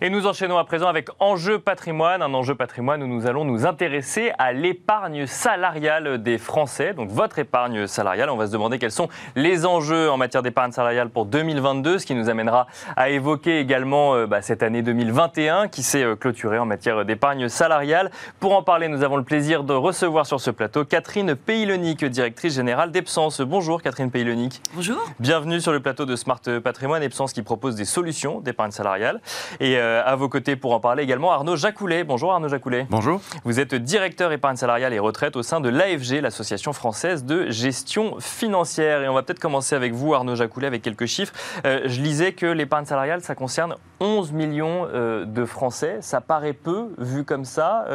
Et 0.00 0.10
nous 0.10 0.28
enchaînons 0.28 0.58
à 0.58 0.64
présent 0.64 0.86
avec 0.86 1.08
Enjeu 1.18 1.58
patrimoine, 1.58 2.22
un 2.22 2.32
enjeu 2.32 2.54
patrimoine 2.54 3.02
où 3.02 3.08
nous 3.08 3.26
allons 3.26 3.44
nous 3.44 3.66
intéresser 3.66 4.30
à 4.38 4.52
l'épargne 4.52 5.26
salariale 5.26 6.22
des 6.22 6.38
Français, 6.38 6.94
donc 6.94 7.10
votre 7.10 7.40
épargne 7.40 7.88
salariale. 7.88 8.30
On 8.30 8.36
va 8.36 8.46
se 8.46 8.52
demander 8.52 8.78
quels 8.78 8.92
sont 8.92 9.08
les 9.34 9.66
enjeux 9.66 10.08
en 10.08 10.16
matière 10.16 10.44
d'épargne 10.44 10.70
salariale 10.70 11.08
pour 11.08 11.26
2022, 11.26 11.98
ce 11.98 12.06
qui 12.06 12.14
nous 12.14 12.28
amènera 12.28 12.68
à 12.94 13.08
évoquer 13.08 13.58
également 13.58 14.14
euh, 14.14 14.28
bah, 14.28 14.40
cette 14.40 14.62
année 14.62 14.82
2021 14.82 15.66
qui 15.66 15.82
s'est 15.82 16.04
euh, 16.04 16.14
clôturée 16.14 16.60
en 16.60 16.66
matière 16.66 17.04
d'épargne 17.04 17.48
salariale. 17.48 18.12
Pour 18.38 18.54
en 18.54 18.62
parler, 18.62 18.86
nous 18.86 19.02
avons 19.02 19.16
le 19.16 19.24
plaisir 19.24 19.64
de 19.64 19.74
recevoir 19.74 20.26
sur 20.26 20.40
ce 20.40 20.52
plateau 20.52 20.84
Catherine 20.84 21.34
Peylonic, 21.34 22.04
directrice 22.04 22.54
générale 22.54 22.92
d'Epsens. 22.92 23.40
Bonjour 23.40 23.82
Catherine 23.82 24.12
Peylonic. 24.12 24.62
Bonjour. 24.74 25.04
Bienvenue 25.18 25.60
sur 25.60 25.72
le 25.72 25.80
plateau 25.80 26.06
de 26.06 26.14
Smart 26.14 26.40
Patrimoine 26.62 27.02
Epsens 27.02 27.32
qui 27.34 27.42
propose 27.42 27.74
des 27.74 27.84
solutions 27.84 28.38
d'épargne 28.38 28.70
salariale. 28.70 29.20
Et 29.58 29.76
euh, 29.76 29.87
à 30.04 30.16
vos 30.16 30.28
côtés 30.28 30.56
pour 30.56 30.72
en 30.72 30.80
parler 30.80 31.02
également 31.02 31.32
Arnaud 31.32 31.56
Jacoulet. 31.56 32.04
Bonjour 32.04 32.32
Arnaud 32.32 32.48
Jacoulet. 32.48 32.86
Bonjour. 32.90 33.20
Vous 33.44 33.60
êtes 33.60 33.74
directeur 33.74 34.32
épargne 34.32 34.56
salariale 34.56 34.92
et 34.92 34.98
retraite 34.98 35.36
au 35.36 35.42
sein 35.42 35.60
de 35.60 35.68
l'AFG, 35.68 36.20
l'Association 36.20 36.72
française 36.72 37.24
de 37.24 37.50
gestion 37.50 38.16
financière. 38.20 39.02
Et 39.02 39.08
on 39.08 39.14
va 39.14 39.22
peut-être 39.22 39.40
commencer 39.40 39.74
avec 39.74 39.92
vous 39.92 40.14
Arnaud 40.14 40.34
Jacoulet 40.34 40.66
avec 40.66 40.82
quelques 40.82 41.06
chiffres. 41.06 41.32
Euh, 41.64 41.82
je 41.86 42.00
lisais 42.00 42.32
que 42.32 42.46
l'épargne 42.46 42.84
salariale, 42.84 43.20
ça 43.22 43.34
concerne 43.34 43.76
11 44.00 44.32
millions 44.32 44.86
euh, 44.92 45.24
de 45.24 45.44
Français. 45.44 45.98
Ça 46.00 46.20
paraît 46.20 46.52
peu 46.52 46.88
vu 46.98 47.24
comme 47.24 47.44
ça, 47.44 47.86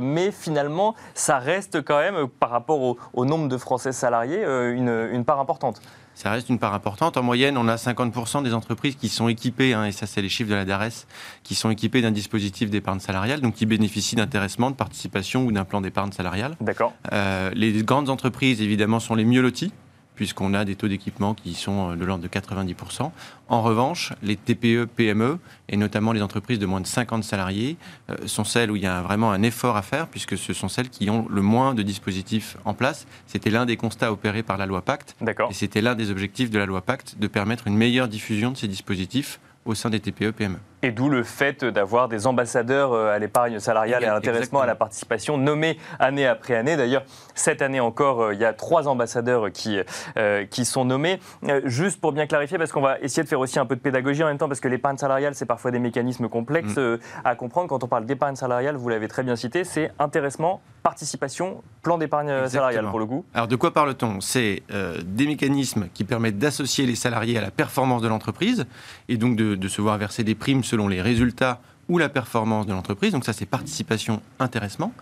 mais 0.00 0.30
finalement, 0.30 0.94
ça 1.14 1.38
reste 1.38 1.82
quand 1.82 1.98
même, 1.98 2.28
par 2.28 2.50
rapport 2.50 2.96
au, 3.14 3.24
nombre 3.24 3.48
de 3.48 3.56
Français 3.56 3.92
salariés, 3.92 4.42
une 4.44 5.24
part 5.24 5.40
importante 5.40 5.80
ça 6.16 6.30
reste 6.30 6.48
une 6.48 6.58
part 6.58 6.72
importante. 6.72 7.18
En 7.18 7.22
moyenne, 7.22 7.58
on 7.58 7.68
a 7.68 7.76
50% 7.76 8.42
des 8.42 8.54
entreprises 8.54 8.96
qui 8.96 9.10
sont 9.10 9.28
équipées, 9.28 9.74
hein, 9.74 9.84
et 9.84 9.92
ça 9.92 10.06
c'est 10.06 10.22
les 10.22 10.30
chiffres 10.30 10.50
de 10.50 10.54
la 10.54 10.64
DARES, 10.64 11.06
qui 11.42 11.54
sont 11.54 11.68
équipées 11.70 12.00
d'un 12.00 12.10
dispositif 12.10 12.70
d'épargne 12.70 13.00
salariale, 13.00 13.42
donc 13.42 13.54
qui 13.54 13.66
bénéficient 13.66 14.16
d'intéressement, 14.16 14.70
de 14.70 14.76
participation 14.76 15.44
ou 15.44 15.52
d'un 15.52 15.64
plan 15.64 15.82
d'épargne 15.82 16.12
salariale. 16.12 16.56
D'accord. 16.62 16.94
Euh, 17.12 17.50
les 17.54 17.82
grandes 17.82 18.08
entreprises, 18.08 18.62
évidemment, 18.62 18.98
sont 18.98 19.14
les 19.14 19.26
mieux 19.26 19.42
loties. 19.42 19.72
Puisqu'on 20.16 20.54
a 20.54 20.64
des 20.64 20.74
taux 20.74 20.88
d'équipement 20.88 21.34
qui 21.34 21.54
sont 21.54 21.94
de 21.94 22.04
l'ordre 22.04 22.24
de 22.24 22.28
90%. 22.28 23.12
En 23.48 23.62
revanche, 23.62 24.12
les 24.22 24.34
TPE, 24.34 24.86
PME, 24.86 25.38
et 25.68 25.76
notamment 25.76 26.12
les 26.12 26.22
entreprises 26.22 26.58
de 26.58 26.66
moins 26.66 26.80
de 26.80 26.86
50 26.86 27.22
salariés, 27.22 27.76
sont 28.24 28.42
celles 28.42 28.70
où 28.72 28.76
il 28.76 28.82
y 28.82 28.86
a 28.86 29.02
vraiment 29.02 29.30
un 29.30 29.42
effort 29.42 29.76
à 29.76 29.82
faire, 29.82 30.08
puisque 30.08 30.36
ce 30.36 30.52
sont 30.52 30.68
celles 30.68 30.88
qui 30.88 31.10
ont 31.10 31.26
le 31.30 31.42
moins 31.42 31.74
de 31.74 31.82
dispositifs 31.82 32.56
en 32.64 32.74
place. 32.74 33.06
C'était 33.26 33.50
l'un 33.50 33.66
des 33.66 33.76
constats 33.76 34.10
opérés 34.10 34.42
par 34.42 34.56
la 34.56 34.66
loi 34.66 34.82
Pacte. 34.82 35.16
Et 35.50 35.54
c'était 35.54 35.80
l'un 35.80 35.94
des 35.94 36.10
objectifs 36.10 36.50
de 36.50 36.58
la 36.58 36.66
loi 36.66 36.80
Pacte 36.80 37.16
de 37.18 37.26
permettre 37.28 37.68
une 37.68 37.76
meilleure 37.76 38.08
diffusion 38.08 38.50
de 38.50 38.56
ces 38.56 38.68
dispositifs 38.68 39.38
au 39.64 39.74
sein 39.74 39.90
des 39.90 40.00
TPE-PME. 40.00 40.58
Et 40.86 40.92
d'où 40.92 41.08
le 41.08 41.24
fait 41.24 41.64
d'avoir 41.64 42.08
des 42.08 42.28
ambassadeurs 42.28 42.92
euh, 42.92 43.12
à 43.12 43.18
l'épargne 43.18 43.58
salariale 43.58 44.04
et 44.04 44.06
à 44.06 44.14
l'intéressement, 44.14 44.60
à 44.60 44.66
la 44.66 44.76
participation, 44.76 45.36
nommés 45.36 45.78
année 45.98 46.28
après 46.28 46.54
année. 46.54 46.76
D'ailleurs, 46.76 47.02
cette 47.34 47.60
année 47.60 47.80
encore, 47.80 48.22
euh, 48.22 48.34
il 48.34 48.38
y 48.38 48.44
a 48.44 48.52
trois 48.52 48.86
ambassadeurs 48.86 49.50
qui, 49.50 49.80
euh, 50.16 50.46
qui 50.46 50.64
sont 50.64 50.84
nommés. 50.84 51.18
juste 51.64 52.00
pour 52.00 52.12
bien 52.12 52.28
clarifier, 52.28 52.56
parce 52.56 52.70
qu'on 52.70 52.82
va 52.82 53.00
essayer 53.00 53.24
de 53.24 53.28
faire 53.28 53.40
aussi 53.40 53.58
un 53.58 53.66
peu 53.66 53.74
de 53.74 53.80
pédagogie 53.80 54.22
en 54.22 54.28
même 54.28 54.38
temps, 54.38 54.46
parce 54.46 54.60
que 54.60 54.68
l'épargne 54.68 54.96
salariale, 54.96 55.34
c'est 55.34 55.44
parfois 55.44 55.72
des 55.72 55.80
mécanismes 55.80 56.28
complexes 56.28 56.76
mm. 56.76 56.98
à 57.24 57.34
comprendre. 57.34 57.68
Quand 57.68 57.82
on 57.82 57.88
parle 57.88 58.06
d'épargne 58.06 58.36
salariale, 58.36 58.76
vous 58.76 58.88
l'avez 58.88 59.08
très 59.08 59.24
bien 59.24 59.34
cité, 59.34 59.64
c'est 59.64 59.90
intéressement, 59.98 60.60
participation, 60.84 61.64
plan 61.82 61.98
d'épargne 61.98 62.46
salariale 62.46 62.86
pour 62.90 63.00
le 63.00 63.06
coup. 63.06 63.24
Alors 63.34 63.48
de 63.48 63.56
quoi 63.56 63.72
parle-t-on? 63.72 64.20
C'est 64.20 64.62
des 65.04 65.26
mécanismes 65.26 65.88
qui 65.92 66.04
permettent 66.04 66.38
d'associer 66.38 66.86
les 66.86 66.94
salariés 66.94 67.38
à 67.38 67.40
la 67.40 67.50
performance 67.50 68.02
de 68.02 68.08
l'entreprise 68.08 68.66
et 69.08 69.16
donc 69.16 69.34
de, 69.34 69.56
de 69.56 69.68
se 69.68 69.80
voir 69.80 69.98
verser 69.98 70.22
des 70.22 70.36
primes 70.36 70.62
selon 70.62 70.75
les 70.88 71.00
résultats 71.00 71.60
ou 71.88 71.98
la 71.98 72.08
performance 72.08 72.66
de 72.66 72.72
l'entreprise. 72.72 73.12
Donc 73.12 73.24
ça, 73.24 73.32
c'est 73.32 73.46
participation, 73.46 74.20
intéressement. 74.38 74.92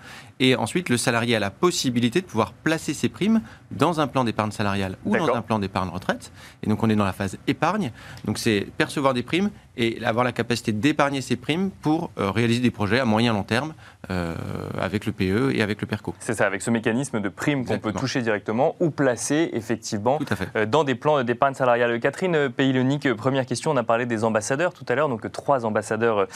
Et 0.41 0.57
ensuite, 0.57 0.89
le 0.89 0.97
salarié 0.97 1.37
a 1.37 1.39
la 1.39 1.51
possibilité 1.51 2.21
de 2.21 2.27
pouvoir 2.27 2.53
placer 2.53 2.93
ses 2.93 3.09
primes 3.09 3.41
dans 3.71 4.01
un 4.01 4.07
plan 4.07 4.25
d'épargne 4.25 4.51
salariale 4.51 4.97
ou 5.05 5.17
dans 5.17 5.35
un 5.35 5.43
plan 5.43 5.59
d'épargne 5.59 5.89
retraite. 5.89 6.33
Et 6.63 6.69
donc, 6.69 6.83
on 6.83 6.91
est 6.91 6.97
dans 6.97 7.05
la 7.05 7.13
phase 7.13 7.39
épargne. 7.47 7.93
Donc, 8.25 8.39
c'est 8.39 8.67
percevoir 8.77 9.15
des 9.15 9.23
primes 9.23 9.51
et 9.77 10.05
avoir 10.05 10.25
la 10.25 10.33
capacité 10.33 10.73
d'épargner 10.73 11.21
ses 11.21 11.37
primes 11.37 11.71
pour 11.71 12.11
euh, 12.19 12.31
réaliser 12.31 12.61
des 12.61 12.71
projets 12.71 13.01
à 13.01 13.05
moyen 13.05 13.33
long 13.33 13.45
terme 13.45 13.75
euh, 14.11 14.35
avec 14.81 15.07
le 15.07 15.13
PE 15.13 15.53
et 15.55 15.63
avec 15.63 15.81
le 15.81 15.87
PERCO. 15.87 16.15
C'est 16.19 16.35
ça, 16.35 16.47
avec 16.47 16.63
ce 16.63 16.71
mécanisme 16.71 17.21
de 17.21 17.29
primes 17.29 17.65
qu'on 17.65 17.79
peut 17.79 17.93
toucher 17.93 18.23
directement 18.23 18.77
ou 18.81 18.91
placer 18.91 19.51
effectivement 19.53 20.19
euh, 20.57 20.67
dans 20.67 20.85
des 20.85 20.95
plans 20.95 21.23
d'épargne 21.23 21.55
salariale. 21.55 21.99
Catherine 22.01 22.49
Pays-Lenique, 22.49 23.13
première 23.15 23.47
question, 23.47 23.71
on 23.71 23.77
a 23.77 23.83
parlé 23.83 24.07
des 24.07 24.25
ambassadeurs 24.25 24.73
tout 24.73 24.85
à 24.89 24.95
l'heure, 24.95 25.09
donc 25.09 25.31
trois 25.33 25.65
ambassadeurs 25.65 26.27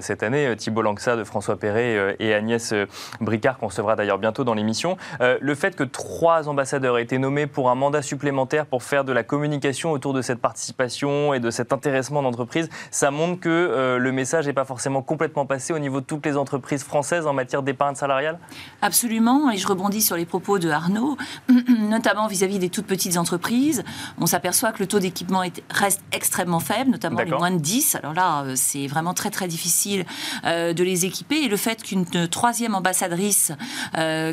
cette 0.00 0.22
année, 0.22 0.54
Thibault 0.56 0.82
Lanxa 0.82 1.16
de 1.16 1.24
François 1.24 1.56
Perret 1.56 2.16
et 2.18 2.34
Agnès 2.34 2.74
Bricard 3.20 3.58
qu'on 3.58 3.68
recevra 3.68 3.96
d'ailleurs 3.96 4.18
bientôt 4.18 4.44
dans 4.44 4.54
l'émission. 4.54 4.96
le 5.20 5.54
fait 5.54 5.76
que 5.76 5.84
trois 5.84 6.48
ambassadeurs 6.48 6.98
aient 6.98 7.02
été 7.02 7.18
nommés 7.18 7.46
pour 7.46 7.70
un 7.70 7.74
mandat 7.74 8.02
supplémentaire 8.02 8.66
pour 8.66 8.82
faire 8.82 9.04
de 9.04 9.12
la 9.12 9.22
communication 9.22 9.92
autour 9.92 10.12
de 10.12 10.22
cette 10.22 10.40
participation 10.40 11.34
et 11.34 11.40
de 11.40 11.50
cet 11.50 11.72
intéressement 11.72 12.22
d'entreprise, 12.22 12.68
ça 12.90 13.10
montre 13.10 13.40
que 13.40 13.48
euh, 13.48 13.98
le 13.98 14.12
message 14.12 14.46
n'est 14.46 14.52
pas 14.52 14.64
forcément 14.64 15.02
complètement 15.02 15.46
passé 15.46 15.72
au 15.72 15.78
niveau 15.78 16.00
de 16.00 16.06
toutes 16.06 16.26
les 16.26 16.36
entreprises 16.36 16.84
françaises 16.84 17.13
en 17.22 17.32
matière 17.32 17.62
d'épargne 17.62 17.94
salariale 17.94 18.38
Absolument, 18.82 19.50
et 19.50 19.56
je 19.56 19.66
rebondis 19.66 20.02
sur 20.02 20.16
les 20.16 20.26
propos 20.26 20.58
de 20.58 20.68
Arnaud, 20.70 21.16
notamment 21.78 22.26
vis-à-vis 22.26 22.58
des 22.58 22.68
toutes 22.68 22.86
petites 22.86 23.16
entreprises. 23.16 23.84
On 24.18 24.26
s'aperçoit 24.26 24.72
que 24.72 24.80
le 24.80 24.86
taux 24.86 24.98
d'équipement 24.98 25.42
reste 25.70 26.02
extrêmement 26.12 26.60
faible, 26.60 26.90
notamment 26.90 27.20
les 27.20 27.30
moins 27.30 27.50
de 27.50 27.58
10. 27.58 27.96
Alors 27.96 28.14
là, 28.14 28.42
euh, 28.42 28.52
c'est 28.56 28.86
vraiment 28.86 29.14
très 29.14 29.30
très 29.30 29.48
difficile 29.48 30.04
euh, 30.44 30.72
de 30.72 30.84
les 30.84 31.04
équiper. 31.06 31.42
Et 31.42 31.48
le 31.48 31.56
fait 31.56 31.82
qu'une 31.82 32.06
troisième 32.28 32.74
ambassadrice, 32.74 33.52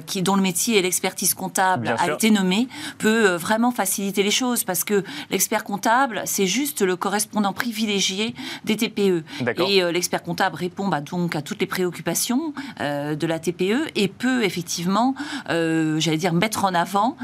qui, 0.05 0.21
dont 0.21 0.35
le 0.35 0.41
métier 0.41 0.79
est 0.79 0.81
l'expertise 0.81 1.33
comptable, 1.33 1.95
a 1.97 2.11
été 2.11 2.31
nommée, 2.31 2.67
peut 2.97 3.35
vraiment 3.35 3.71
faciliter 3.71 4.23
les 4.23 4.31
choses, 4.31 4.63
parce 4.63 4.83
que 4.83 5.03
l'expert 5.29 5.63
comptable, 5.63 6.21
c'est 6.25 6.47
juste 6.47 6.81
le 6.81 6.95
correspondant 6.95 7.53
privilégié 7.53 8.35
des 8.65 8.75
TPE. 8.75 9.23
Et 9.67 9.83
euh, 9.83 9.91
l'expert 9.91 10.23
comptable 10.23 10.55
répond 10.55 10.87
bah, 10.87 11.01
donc 11.01 11.35
à 11.35 11.41
toutes 11.41 11.59
les 11.59 11.67
préoccupations 11.67 12.53
euh, 12.57 12.70
de 12.79 13.27
la 13.27 13.39
TPE 13.39 13.89
et 13.95 14.07
peut 14.07 14.43
effectivement, 14.43 15.15
euh, 15.49 15.99
j'allais 15.99 16.17
dire, 16.17 16.33
mettre 16.33 16.65
en 16.65 16.73
avant 16.73 17.17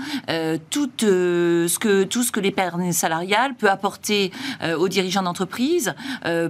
tout, 0.70 0.90
ce 0.98 1.80
que, 1.80 2.04
tout 2.04 2.24
ce 2.24 2.32
que 2.32 2.40
l'épargne 2.40 2.92
salariale 2.92 3.56
peut 3.56 3.70
apporter 3.70 4.32
aux 4.78 4.88
dirigeants 4.88 5.24
d'entreprise 5.24 5.94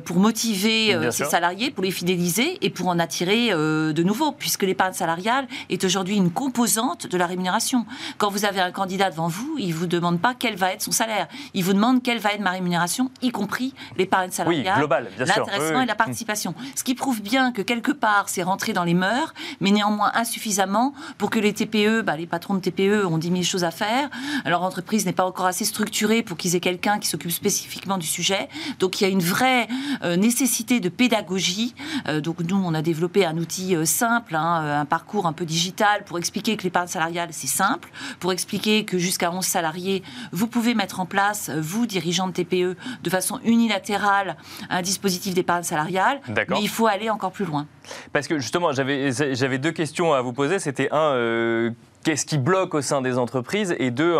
pour 0.06 0.18
motiver 0.18 0.98
ses 1.12 1.26
salariés, 1.26 1.72
pour 1.72 1.84
les 1.84 1.92
fidéliser 1.92 2.58
et 2.62 2.70
pour 2.70 2.88
en 2.88 3.00
attirer 3.00 3.50
de 3.50 4.04
nouveaux, 4.04 4.32
puisque 4.32 4.64
l'épargne 4.64 4.94
salariale 4.94 5.48
est 5.70 5.84
aujourd'hui 5.84 6.16
une 6.16 6.32
composante 6.32 7.08
de 7.08 7.18
la 7.18 7.28
rémunération. 7.28 7.86
Quand 8.18 8.30
vous 8.30 8.46
avez 8.46 8.60
un 8.60 8.72
candidat 8.72 9.10
devant 9.10 9.28
vous, 9.28 9.56
il 9.58 9.70
ne 9.70 9.74
vous 9.74 9.88
demande 9.88 10.20
pas 10.20 10.34
quel 10.38 10.56
va 10.56 10.74
être 10.74 10.82
son 10.82 10.92
salaire, 10.92 11.28
il 11.54 11.64
vous 11.64 11.74
demande 11.74 12.02
quelle 12.04 12.20
va 12.20 12.34
être 12.34 12.42
ma 12.42 12.52
rémunération, 12.52 13.12
y 13.22 13.32
compris 13.32 13.74
l'épargne 13.98 14.32
salariale 14.32 14.48
sûr. 14.68 15.26
L'intéressement 15.26 15.82
et 15.82 15.86
la 15.86 15.96
participation. 15.96 16.54
Ce 16.76 16.84
qui 16.84 16.96
prouve 16.96 17.22
bien 17.22 17.52
que 17.52 17.62
quelque 17.62 17.92
part, 17.92 18.30
c'est 18.30 18.44
rentré 18.44 18.74
dans 18.74 18.84
les 18.88 18.96
mœurs, 18.96 19.34
mais 19.62 19.70
néanmoins 19.70 20.12
insuffisamment 20.16 20.94
pour 21.18 21.30
que 21.30 21.40
les 21.40 21.54
TPE, 21.54 22.02
bah, 22.02 22.18
les 22.18 22.26
patrons 22.26 22.56
de 22.56 22.60
TPE 22.60 23.06
ont 23.06 23.18
10 23.18 23.30
000 23.30 23.44
choses 23.44 23.64
à 23.64 23.72
faire. 23.72 24.10
Leur 24.46 24.64
entreprise 24.64 25.06
n'est 25.06 25.14
pas 25.14 25.26
encore 25.26 25.46
assez 25.46 25.66
structurée 25.66 26.24
pour 26.24 26.38
qu'ils 26.38 26.56
aient 26.56 26.60
quelqu'un 26.60 26.98
qui 26.98 27.08
s'occupe 27.08 27.32
spécifiquement 27.32 27.98
du 27.98 28.08
sujet. 28.08 28.50
Donc 28.80 29.00
il 29.00 29.04
y 29.04 29.08
a 29.08 29.10
une 29.10 29.22
vraie 29.22 29.68
euh, 30.04 30.16
nécessité 30.16 30.80
de 30.80 30.90
pédagogie. 30.90 31.76
Euh, 32.08 32.22
donc 32.22 32.40
nous, 32.42 32.56
on 32.56 32.74
a 32.74 32.82
développé 32.82 33.26
un 33.26 33.38
outil 33.38 33.76
euh, 33.76 33.86
simple, 33.86 34.36
hein, 34.36 34.80
un 34.80 34.86
parcours 34.86 35.28
un 35.28 35.34
peu 35.34 35.46
digital 35.46 36.04
pour 36.06 36.18
expliquer 36.18 36.58
que 36.58 36.64
l'épargne 36.64 36.88
salariale, 36.88 37.30
c'est 37.32 37.48
simple, 37.48 37.90
pour 38.20 38.32
expliquer 38.32 38.86
que 38.86 38.98
jusqu'à 38.98 39.32
11 39.32 39.46
salariés, 39.46 40.04
vous 40.32 40.48
pouvez 40.48 40.74
mettre 40.74 41.00
en 41.00 41.06
place, 41.06 41.50
vous, 41.50 41.86
dirigeants 41.86 42.28
de 42.28 42.34
TPE, 42.34 42.76
de 43.04 43.10
façon 43.10 43.40
unilatérale, 43.44 44.38
un 44.70 44.82
dispositif 44.82 45.34
d'épargne 45.34 45.64
salariale, 45.64 46.22
mais 46.50 46.62
il 46.62 46.70
faut 46.70 46.88
aller 46.88 47.10
encore 47.10 47.32
plus 47.32 47.46
loin. 47.46 47.68
Parce 48.14 48.28
que 48.28 48.40
justement, 48.40 48.67
j'avais 48.72 49.58
deux 49.58 49.72
questions 49.72 50.14
à 50.14 50.22
vous 50.22 50.34
poser. 50.34 50.60
C'était 50.60 50.90
un, 50.92 51.14
euh, 51.14 51.72
qu'est-ce 52.04 52.26
qui 52.26 52.38
bloque 52.38 52.74
au 52.74 52.82
sein 52.82 53.02
des 53.02 53.18
entreprises? 53.18 53.76
Et 53.80 53.92
deux, 53.92 54.16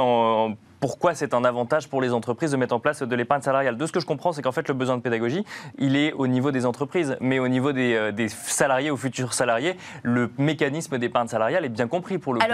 pourquoi 0.80 1.16
c'est 1.16 1.34
un 1.34 1.44
avantage 1.44 1.90
pour 1.90 2.02
les 2.02 2.14
entreprises 2.14 2.52
de 2.52 2.58
mettre 2.58 2.76
en 2.76 2.80
place 2.80 3.02
de 3.02 3.16
l'épargne 3.16 3.42
salariale? 3.42 3.78
De 3.78 3.86
ce 3.86 3.92
que 3.92 4.00
je 4.00 4.06
comprends, 4.06 4.32
c'est 4.32 4.42
qu'en 4.42 4.52
fait, 4.52 4.68
le 4.68 4.74
besoin 4.74 4.98
de 4.98 5.02
pédagogie, 5.02 5.46
il 5.78 5.96
est 5.96 6.14
au 6.14 6.28
niveau 6.28 6.52
des 6.52 6.66
entreprises, 6.66 7.18
mais 7.20 7.40
au 7.40 7.48
niveau 7.48 7.72
des, 7.72 7.96
euh, 7.96 8.28
salariés 8.30 8.92
ou 8.92 8.98
futurs 8.98 9.34
salariés, 9.34 9.78
le 10.04 10.32
mécanisme 10.38 10.98
d'épargne 10.98 11.28
salariale 11.28 11.66
est 11.66 11.70
bien 11.70 11.88
compris 11.88 12.18
pour 12.18 12.34
le 12.34 12.40
coup. 12.40 12.46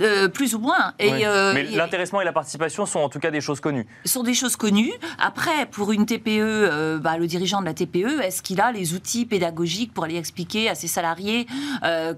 Euh, 0.00 0.28
plus 0.28 0.54
ou 0.54 0.58
moins. 0.58 0.92
Et, 0.98 1.26
euh, 1.26 1.52
Mais 1.54 1.64
l'intéressement 1.64 2.20
et 2.20 2.24
la 2.24 2.32
participation 2.32 2.86
sont 2.86 3.00
en 3.00 3.08
tout 3.08 3.18
cas 3.18 3.30
des 3.30 3.40
choses 3.40 3.60
connues. 3.60 3.86
Sont 4.04 4.22
des 4.22 4.34
choses 4.34 4.56
connues. 4.56 4.92
Après, 5.18 5.66
pour 5.66 5.92
une 5.92 6.06
TPE, 6.06 6.28
euh, 6.38 6.98
bah, 6.98 7.16
le 7.18 7.26
dirigeant 7.26 7.60
de 7.60 7.66
la 7.66 7.74
TPE, 7.74 8.20
est-ce 8.22 8.42
qu'il 8.42 8.60
a 8.60 8.70
les 8.70 8.94
outils 8.94 9.26
pédagogiques 9.26 9.92
pour 9.92 10.04
aller 10.04 10.16
expliquer 10.16 10.68
à 10.68 10.74
ses 10.74 10.88
salariés 10.88 11.46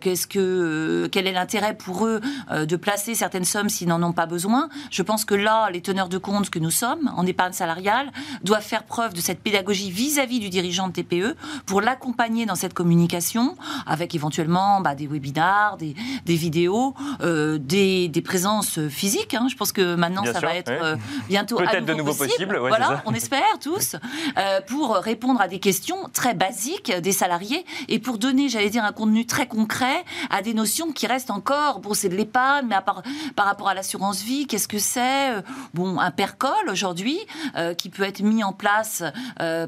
qu'est-ce 0.01 0.27
que, 0.27 1.09
quel 1.11 1.27
est 1.27 1.33
l'intérêt 1.33 1.77
pour 1.77 2.07
eux 2.07 2.21
de 2.51 2.77
placer 2.77 3.14
certaines 3.14 3.45
sommes 3.45 3.69
s'ils 3.69 3.88
n'en 3.88 4.03
ont 4.03 4.12
pas 4.12 4.27
besoin? 4.27 4.69
Je 4.90 5.03
pense 5.03 5.25
que 5.25 5.35
là, 5.35 5.71
les 5.71 5.81
teneurs 5.81 6.09
de 6.09 6.19
compte 6.19 6.51
que 6.51 6.59
nous 6.59 6.71
sommes 6.71 7.12
en 7.16 7.27
épargne 7.27 7.53
salariale 7.53 8.11
doivent 8.43 8.64
faire 8.64 8.85
preuve 8.85 9.14
de 9.14 9.21
cette 9.21 9.40
pédagogie 9.40 9.90
vis-à-vis 9.90 10.40
du 10.40 10.49
dirigeant 10.49 10.88
de 10.88 10.93
TPE 10.93 11.37
pour 11.66 11.81
l'accompagner 11.81 12.47
dans 12.47 12.55
cette 12.55 12.75
communication 12.75 13.57
avec 13.87 14.14
éventuellement 14.14 14.81
bah, 14.81 14.95
des 14.95 15.07
webinars, 15.07 15.77
des, 15.77 15.95
des 16.27 16.37
vidéos, 16.37 16.95
des, 17.70 18.22
présences 18.22 18.78
physiques. 18.88 19.35
Hein. 19.35 19.46
Je 19.50 19.56
pense 19.56 19.72
que 19.72 19.94
maintenant, 19.94 20.24
ça 20.24 20.40
va 20.40 20.54
être 20.54 20.70
euh, 20.70 20.96
bientôt 21.28 21.56
Peut-être 21.56 21.85
de 21.85 21.94
nouveau 21.94 22.14
possible. 22.14 22.56
voilà, 22.59 23.02
on 23.06 23.14
espère 23.14 23.59
tous, 23.61 23.96
euh, 24.37 24.61
pour 24.66 24.96
répondre 24.96 25.40
à 25.40 25.48
des 25.48 25.59
questions 25.59 26.09
très 26.12 26.35
basiques 26.35 26.92
des 26.92 27.12
salariés 27.12 27.64
et 27.88 27.98
pour 27.98 28.18
donner, 28.18 28.48
j'allais 28.48 28.70
dire, 28.70 28.85
un 28.85 28.92
contenu 28.92 29.26
très 29.26 29.46
concret 29.46 30.04
à 30.30 30.42
des 30.42 30.54
notions 30.54 30.92
qui 30.92 31.06
restent 31.06 31.30
encore. 31.30 31.80
Bon, 31.80 31.94
c'est 31.94 32.09
de 32.09 32.16
l'épargne, 32.16 32.66
mais 32.68 32.76
par, 32.85 33.02
par 33.37 33.46
rapport 33.46 33.68
à 33.68 33.74
l'assurance 33.74 34.22
vie, 34.22 34.46
qu'est-ce 34.46 34.68
que 34.68 34.78
c'est 34.78 35.30
euh, 35.30 35.40
Bon, 35.74 35.98
un 35.98 36.11
percol 36.11 36.68
aujourd'hui 36.68 37.18
qui 37.78 37.90
peut 37.90 38.02
être 38.02 38.20
mis 38.20 38.42
en 38.42 38.52
place 38.52 39.02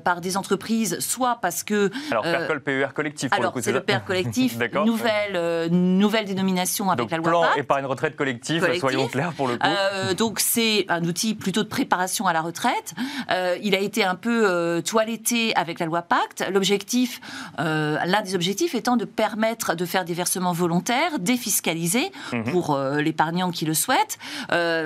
par 0.05 0.21
des 0.21 0.37
entreprises, 0.37 0.99
soit 1.01 1.39
parce 1.41 1.63
que. 1.63 1.91
Alors, 2.11 2.23
percol 2.23 2.63
PER 2.63 2.89
collectif. 2.95 3.31
Pour 3.31 3.39
alors, 3.39 3.55
c'est 3.61 3.73
le 3.73 3.83
PER 3.83 4.01
collectif, 4.07 4.57
nouvelle, 4.85 5.71
nouvelle 5.71 6.25
dénomination 6.25 6.91
avec 6.91 7.11
la 7.11 7.19
loi. 7.19 7.31
Plan 7.31 7.45
épargne 7.57 7.87
retraite 7.93 8.17
collective, 8.17 8.67
soyons 8.79 9.09
clairs 9.09 9.33
pour 9.33 9.49
le 9.49 9.57
coup. 9.57 9.67
Euh, 9.67 10.15
donc 10.15 10.41
c'est 10.41 10.87
un 10.89 11.05
outil 11.05 11.35
plutôt 11.35 11.63
de 11.63 11.69
préparation 11.69 12.27
à 12.27 12.33
la 12.33 12.41
retraite. 12.41 12.95
Euh, 13.31 13.57
il 13.63 13.75
a 13.75 13.79
été 13.79 14.05
un 14.05 14.15
peu 14.15 14.49
euh, 14.49 14.81
toiletté 14.81 15.55
avec 15.57 15.79
la 15.79 15.87
loi 15.87 16.03
Pacte. 16.03 16.45
L'objectif, 16.53 17.21
l'un 17.59 18.23
des 18.23 18.35
objectifs 18.35 18.75
étant 18.75 18.97
de 18.97 19.05
permettre 19.05 19.75
de 19.75 19.85
faire 19.85 20.05
des 20.05 20.15
versements 20.15 20.53
volontaires, 20.53 21.19
défiscalisés 21.19 22.11
mhm. 22.33 22.45
pour 22.45 22.79
l'épargnant 22.79 23.51
qui 23.51 23.65
le 23.65 23.75
souhaite. 23.75 24.19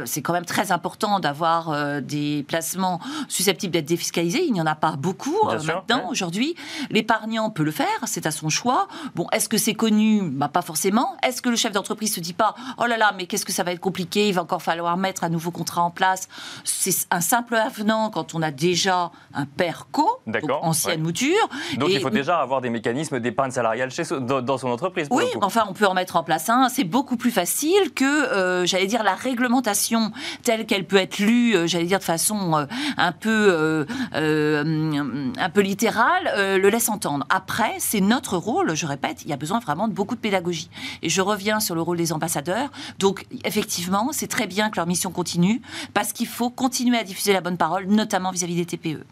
c'est 0.04 0.22
quand 0.22 0.32
même 0.32 0.44
très 0.44 0.72
important 0.72 1.20
d'avoir 1.20 2.02
des 2.02 2.44
placements 2.48 3.00
susceptibles 3.28 3.72
d'être 3.72 3.86
défiscalisés. 3.86 4.44
Il 4.44 4.52
n'y 4.52 4.60
en 4.60 4.66
a 4.66 4.74
pas 4.74 4.96
beaucoup 4.96 5.38
maintenant, 5.66 6.10
aujourd'hui. 6.10 6.54
L'épargnant 6.90 7.50
peut 7.50 7.64
le 7.64 7.70
faire, 7.70 7.86
c'est 8.04 8.26
à 8.26 8.30
son 8.30 8.48
choix. 8.48 8.88
Bon, 9.14 9.26
est-ce 9.32 9.48
que 9.48 9.58
c'est 9.58 9.74
connu? 9.74 10.22
Bah, 10.22 10.48
Pas 10.48 10.62
forcément. 10.62 11.16
Est-ce 11.22 11.42
que 11.42 11.48
le 11.48 11.56
chef 11.56 11.72
d'entreprise 11.72 12.14
se 12.14 12.20
dit 12.20 12.32
pas, 12.32 12.54
oh 12.78 12.86
là 12.86 12.95
là 12.96 13.06
là, 13.06 13.14
mais 13.16 13.26
qu'est-ce 13.26 13.44
que 13.44 13.52
ça 13.52 13.62
va 13.62 13.72
être 13.72 13.80
compliqué? 13.80 14.28
Il 14.28 14.34
va 14.34 14.42
encore 14.42 14.62
falloir 14.62 14.96
mettre 14.96 15.24
un 15.24 15.28
nouveau 15.28 15.50
contrat 15.50 15.82
en 15.82 15.90
place. 15.90 16.28
C'est 16.64 17.06
un 17.10 17.20
simple 17.20 17.54
avenant 17.54 18.10
quand 18.10 18.34
on 18.34 18.42
a 18.42 18.50
déjà 18.50 19.10
un 19.34 19.46
PERCO, 19.46 20.20
ancienne 20.62 21.02
mouture. 21.02 21.48
Donc 21.78 21.90
il 21.90 22.00
faut 22.00 22.10
déjà 22.10 22.38
avoir 22.38 22.60
des 22.60 22.70
mécanismes 22.70 23.20
d'épargne 23.20 23.50
salariale 23.50 23.90
chez, 23.90 24.04
dans, 24.20 24.58
son 24.58 24.68
entreprise. 24.68 25.08
Oui, 25.10 25.24
enfin 25.42 25.64
on 25.68 25.72
peut 25.72 25.86
en 25.86 25.94
mettre 25.94 26.16
en 26.16 26.22
place 26.22 26.48
un. 26.48 26.68
C'est 26.68 26.84
beaucoup 26.84 27.16
plus 27.16 27.30
facile 27.30 27.92
que, 27.94 28.04
euh, 28.04 28.66
j'allais 28.66 28.86
dire, 28.86 29.02
la 29.02 29.14
réglementation 29.14 30.12
telle 30.42 30.66
qu'elle 30.66 30.86
peut 30.86 30.96
être 30.96 31.18
lue, 31.18 31.54
euh, 31.54 31.66
j'allais 31.66 31.84
dire 31.84 31.98
de 31.98 32.04
façon 32.04 32.56
euh, 32.56 32.66
un 32.96 33.12
peu 33.12 33.86
un 34.12 35.50
peu 35.50 35.60
littérale, 35.60 36.58
le 36.58 36.68
laisse 36.68 36.88
entendre. 36.88 37.26
Après, 37.30 37.74
c'est 37.78 38.00
notre 38.00 38.36
rôle. 38.36 38.74
Je 38.74 38.86
répète, 38.86 39.22
il 39.24 39.30
y 39.30 39.32
a 39.32 39.36
besoin 39.36 39.58
vraiment 39.60 39.88
de 39.88 39.92
beaucoup 39.92 40.14
de 40.14 40.20
pédagogie. 40.20 40.70
Et 41.02 41.08
je 41.08 41.20
reviens 41.20 41.60
sur 41.60 41.74
le 41.74 41.82
rôle 41.82 41.96
des 41.96 42.12
ambassadeurs. 42.12 42.70
Donc 42.98 43.26
effectivement, 43.44 44.10
c'est 44.12 44.26
très 44.26 44.46
bien 44.46 44.70
que 44.70 44.76
leur 44.76 44.86
mission 44.86 45.10
continue 45.10 45.60
parce 45.94 46.12
qu'il 46.12 46.26
faut 46.26 46.50
continuer 46.50 46.98
à 46.98 47.04
diffuser 47.04 47.32
la 47.32 47.40
bonne 47.40 47.56
parole, 47.56 47.86
notamment 47.86 48.30
vis-à-vis 48.30 48.56
des 48.56 48.66
TPE. 48.66 49.04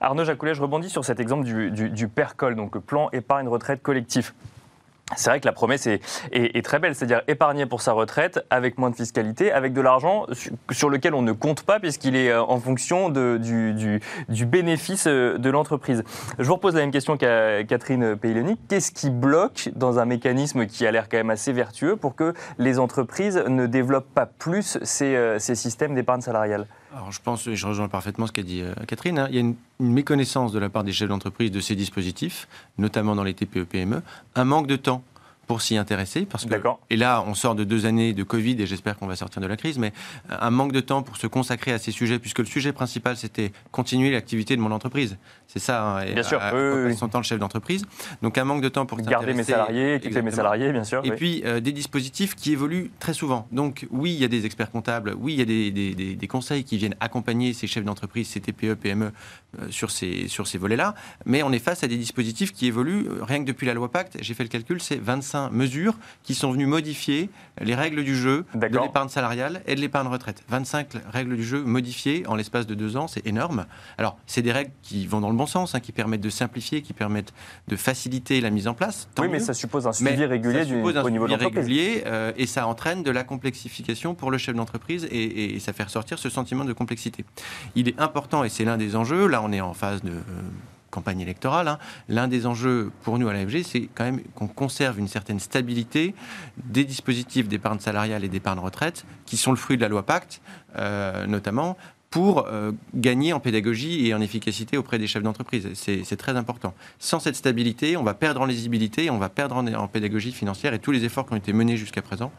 Arnaud 0.00 0.24
Jacoulet, 0.24 0.54
je 0.54 0.62
rebondis 0.62 0.90
sur 0.90 1.04
cet 1.04 1.20
exemple 1.20 1.44
du, 1.44 1.90
du, 1.90 2.08
PERCOL, 2.08 2.54
donc 2.54 2.78
plan 2.78 3.08
épargne 3.12 3.48
retraite 3.48 3.82
collectif. 3.82 4.34
C'est 5.14 5.30
vrai 5.30 5.38
que 5.38 5.46
la 5.46 5.52
promesse 5.52 5.86
est, 5.86 6.64
très 6.64 6.80
belle, 6.80 6.96
c'est-à-dire 6.96 7.22
épargner 7.28 7.64
pour 7.64 7.80
sa 7.80 7.92
retraite 7.92 8.44
avec 8.50 8.76
moins 8.76 8.90
de 8.90 8.96
fiscalité, 8.96 9.52
avec 9.52 9.72
de 9.72 9.80
l'argent 9.80 10.26
sur 10.72 10.90
lequel 10.90 11.14
on 11.14 11.22
ne 11.22 11.30
compte 11.30 11.62
pas 11.62 11.78
puisqu'il 11.78 12.16
est 12.16 12.30
euh, 12.30 12.42
en 12.42 12.58
fonction 12.58 13.08
du, 13.08 14.00
bénéfice 14.28 15.06
euh, 15.06 15.38
de 15.38 15.48
l'entreprise. 15.48 16.02
Je 16.40 16.44
vous 16.44 16.54
repose 16.54 16.74
la 16.74 16.80
même 16.80 16.90
question 16.90 17.16
qu'à 17.16 17.62
Catherine 17.62 18.16
Peyleni. 18.16 18.58
Qu'est-ce 18.68 18.90
qui 18.90 19.10
bloque 19.10 19.70
dans 19.76 20.00
un 20.00 20.06
mécanisme 20.06 20.66
qui 20.66 20.84
a 20.84 20.90
l'air 20.90 21.08
quand 21.08 21.18
même 21.18 21.30
assez 21.30 21.52
vertueux 21.52 21.94
pour 21.94 22.16
que 22.16 22.34
les 22.58 22.80
entreprises 22.80 23.36
ne 23.46 23.66
développent 23.66 24.12
pas 24.12 24.26
plus 24.26 24.78
ces, 24.82 25.14
euh, 25.14 25.38
ces 25.38 25.54
systèmes 25.54 25.94
d'épargne 25.94 26.20
salariale? 26.20 26.66
Alors 26.96 27.12
je 27.12 27.20
pense, 27.20 27.46
et 27.46 27.56
je 27.56 27.66
rejoins 27.66 27.88
parfaitement 27.88 28.26
ce 28.26 28.32
qu'a 28.32 28.42
dit 28.42 28.62
euh, 28.62 28.72
Catherine, 28.88 29.18
hein. 29.18 29.26
il 29.28 29.34
y 29.34 29.38
a 29.38 29.40
une, 29.40 29.54
méconnaissance 29.78 30.50
de 30.50 30.58
la 30.58 30.70
part 30.70 30.82
des 30.82 30.92
chefs 30.92 31.10
d'entreprise 31.10 31.50
de 31.50 31.60
ces 31.60 31.76
dispositifs, 31.76 32.48
notamment 32.78 33.14
dans 33.14 33.22
les 33.22 33.34
TPE-PME, 33.34 33.96
e, 33.96 34.02
un 34.34 34.44
manque 34.44 34.66
de 34.66 34.76
temps 34.76 35.02
pour 35.46 35.62
s'y 35.62 35.76
intéresser. 35.76 36.26
Parce 36.26 36.44
que, 36.44 36.54
et 36.90 36.96
là, 36.96 37.24
on 37.26 37.34
sort 37.34 37.54
de 37.54 37.64
deux 37.64 37.86
années 37.86 38.12
de 38.12 38.22
Covid 38.22 38.60
et 38.60 38.66
j'espère 38.66 38.96
qu'on 38.96 39.06
va 39.06 39.16
sortir 39.16 39.40
de 39.40 39.46
la 39.46 39.56
crise, 39.56 39.78
mais 39.78 39.92
un 40.28 40.50
manque 40.50 40.72
de 40.72 40.80
temps 40.80 41.02
pour 41.02 41.16
se 41.16 41.26
consacrer 41.26 41.72
à 41.72 41.78
ces 41.78 41.92
sujets, 41.92 42.18
puisque 42.18 42.40
le 42.40 42.46
sujet 42.46 42.72
principal, 42.72 43.16
c'était 43.16 43.52
continuer 43.70 44.10
l'activité 44.10 44.56
de 44.56 44.60
mon 44.60 44.72
entreprise. 44.72 45.18
C'est 45.46 45.58
ça, 45.58 45.98
hein, 45.98 46.04
bien 46.12 46.22
sûr, 46.22 46.40
son 46.96 47.08
temps 47.08 47.18
le 47.18 47.24
chef 47.24 47.38
d'entreprise. 47.38 47.84
Donc 48.22 48.38
un 48.38 48.44
manque 48.44 48.62
de 48.62 48.68
temps 48.68 48.86
pour 48.86 48.98
garder 49.00 49.34
mes 49.34 49.44
salariés, 49.44 49.94
équiper 49.94 50.22
mes 50.22 50.30
salariés, 50.30 50.72
bien 50.72 50.84
sûr. 50.84 51.02
Et 51.04 51.12
puis 51.12 51.42
euh, 51.44 51.60
des 51.60 51.72
dispositifs 51.72 52.34
qui 52.34 52.52
évoluent 52.52 52.90
très 52.98 53.14
souvent. 53.14 53.46
Donc 53.52 53.86
oui, 53.90 54.12
il 54.12 54.20
y 54.20 54.24
a 54.24 54.28
des 54.28 54.46
experts 54.46 54.70
comptables, 54.70 55.14
oui, 55.18 55.34
il 55.34 55.38
y 55.38 55.42
a 55.42 55.44
des, 55.44 55.70
des, 55.70 56.16
des, 56.16 56.26
conseils 56.28 56.64
qui 56.64 56.76
viennent 56.76 56.96
accompagner 57.00 57.52
ces 57.52 57.66
chefs 57.66 57.84
d'entreprise, 57.84 58.28
ces 58.28 58.40
TPE, 58.40 58.74
PME 58.74 59.12
sur 59.70 59.90
ces, 59.90 60.28
sur 60.28 60.46
ces 60.46 60.58
volets-là, 60.58 60.94
mais 61.24 61.42
on 61.42 61.52
est 61.52 61.58
face 61.58 61.82
à 61.82 61.88
des 61.88 61.96
dispositifs 61.96 62.52
qui 62.52 62.66
évoluent. 62.66 63.06
Rien 63.22 63.40
que 63.40 63.44
depuis 63.44 63.66
la 63.66 63.74
loi 63.74 63.90
Pacte, 63.90 64.18
j'ai 64.20 64.34
fait 64.34 64.42
le 64.42 64.48
calcul, 64.48 64.80
c'est 64.80 65.00
25 65.00 65.50
mesures 65.50 65.94
qui 66.22 66.34
sont 66.34 66.50
venues 66.52 66.66
modifier 66.66 67.30
les 67.60 67.74
règles 67.74 68.04
du 68.04 68.16
jeu 68.16 68.44
de 68.54 68.66
l'épargne 68.66 69.08
salariale 69.08 69.62
et 69.66 69.74
de 69.74 69.80
l'épargne 69.80 70.08
retraite. 70.08 70.42
25 70.48 70.88
règles 71.12 71.36
du 71.36 71.44
jeu 71.44 71.62
modifiées 71.62 72.24
en 72.26 72.34
l'espace 72.34 72.66
de 72.66 72.74
deux 72.74 72.96
ans, 72.96 73.08
c'est 73.08 73.26
énorme. 73.26 73.66
Alors, 73.98 74.18
c'est 74.26 74.42
des 74.42 74.52
règles 74.52 74.72
qui 74.82 75.06
vont 75.06 75.20
dans 75.20 75.30
le 75.30 75.36
bon 75.36 75.46
sens, 75.46 75.74
hein, 75.74 75.80
qui 75.80 75.92
permettent 75.92 76.20
de 76.20 76.30
simplifier, 76.30 76.82
qui 76.82 76.92
permettent 76.92 77.32
de 77.68 77.76
faciliter 77.76 78.40
la 78.40 78.50
mise 78.50 78.68
en 78.68 78.74
place. 78.74 79.08
Oui, 79.18 79.28
mais 79.30 79.40
ça 79.40 79.54
suppose 79.54 79.86
un 79.86 79.92
suivi 79.92 80.24
régulier 80.24 80.64
du, 80.64 80.82
au 80.82 81.10
niveau 81.10 81.28
de 81.28 81.34
régulier 81.34 82.02
euh, 82.06 82.32
et 82.36 82.46
ça 82.46 82.66
entraîne 82.66 83.02
de 83.02 83.10
la 83.10 83.24
complexification 83.24 84.14
pour 84.14 84.30
le 84.30 84.38
chef 84.38 84.54
d'entreprise 84.54 85.06
et, 85.10 85.58
ça 85.60 85.72
fait 85.72 85.84
ressortir 85.84 86.18
ce 86.18 86.28
sentiment 86.28 86.64
de 86.64 86.72
complexité. 86.72 87.24
Il 87.74 87.88
est 87.88 87.98
important, 87.98 88.44
et 88.44 88.48
c'est 88.48 88.64
l'un 88.64 88.76
des 88.76 88.94
enjeux, 88.94 89.26
là 89.26 89.42
on 89.46 89.52
est 89.52 89.60
en 89.60 89.74
phase 89.74 90.02
de... 90.02 90.10
Euh, 90.10 90.42
campagne 90.96 91.20
électorale, 91.20 91.68
hein. 91.68 91.78
l'un 92.08 92.26
des 92.26 92.46
enjeux 92.46 92.90
pour 93.02 93.18
nous 93.18 93.28
à 93.28 93.34
l'AFG, 93.34 93.62
c'est 93.64 93.88
quand 93.94 94.04
même 94.04 94.22
qu'on 94.34 94.46
conserve 94.46 94.98
une 94.98 95.08
certaine 95.08 95.40
stabilité 95.40 96.14
des 96.56 96.84
dispositifs 96.84 97.48
d'épargne 97.48 97.80
salariale 97.80 98.24
et 98.24 98.28
d'épargne 98.28 98.60
retraite, 98.60 99.04
qui 99.26 99.36
sont 99.36 99.50
le 99.50 99.58
fruit 99.58 99.76
de 99.76 99.82
la 99.82 99.88
loi 99.88 100.04
Pacte, 100.04 100.40
euh, 100.78 101.26
notamment, 101.26 101.76
pour 102.08 102.46
euh, 102.46 102.72
gagner 102.94 103.34
en 103.34 103.40
pédagogie 103.40 104.06
et 104.06 104.14
en 104.14 104.22
efficacité 104.22 104.78
auprès 104.78 104.98
des 104.98 105.06
chefs 105.06 105.22
d'entreprise. 105.22 105.68
C'est 105.74 106.16
très 106.16 106.34
important. 106.34 106.72
Sans 106.98 107.20
cette 107.20 107.36
stabilité, 107.36 107.98
on 107.98 108.02
va 108.02 108.14
perdre 108.14 108.40
en 108.40 108.46
lisibilité, 108.46 109.10
on 109.10 109.18
va 109.18 109.28
perdre 109.28 109.56
en 109.56 109.88
pédagogie 109.88 110.32
financière 110.32 110.72
et 110.72 110.78
tous 110.78 110.92
les 110.92 111.04
efforts 111.04 111.26
qui 111.26 111.34
ont 111.34 111.36
été 111.36 111.52
menés 111.52 111.76
jusqu'à 111.76 112.00
présent 112.00 112.32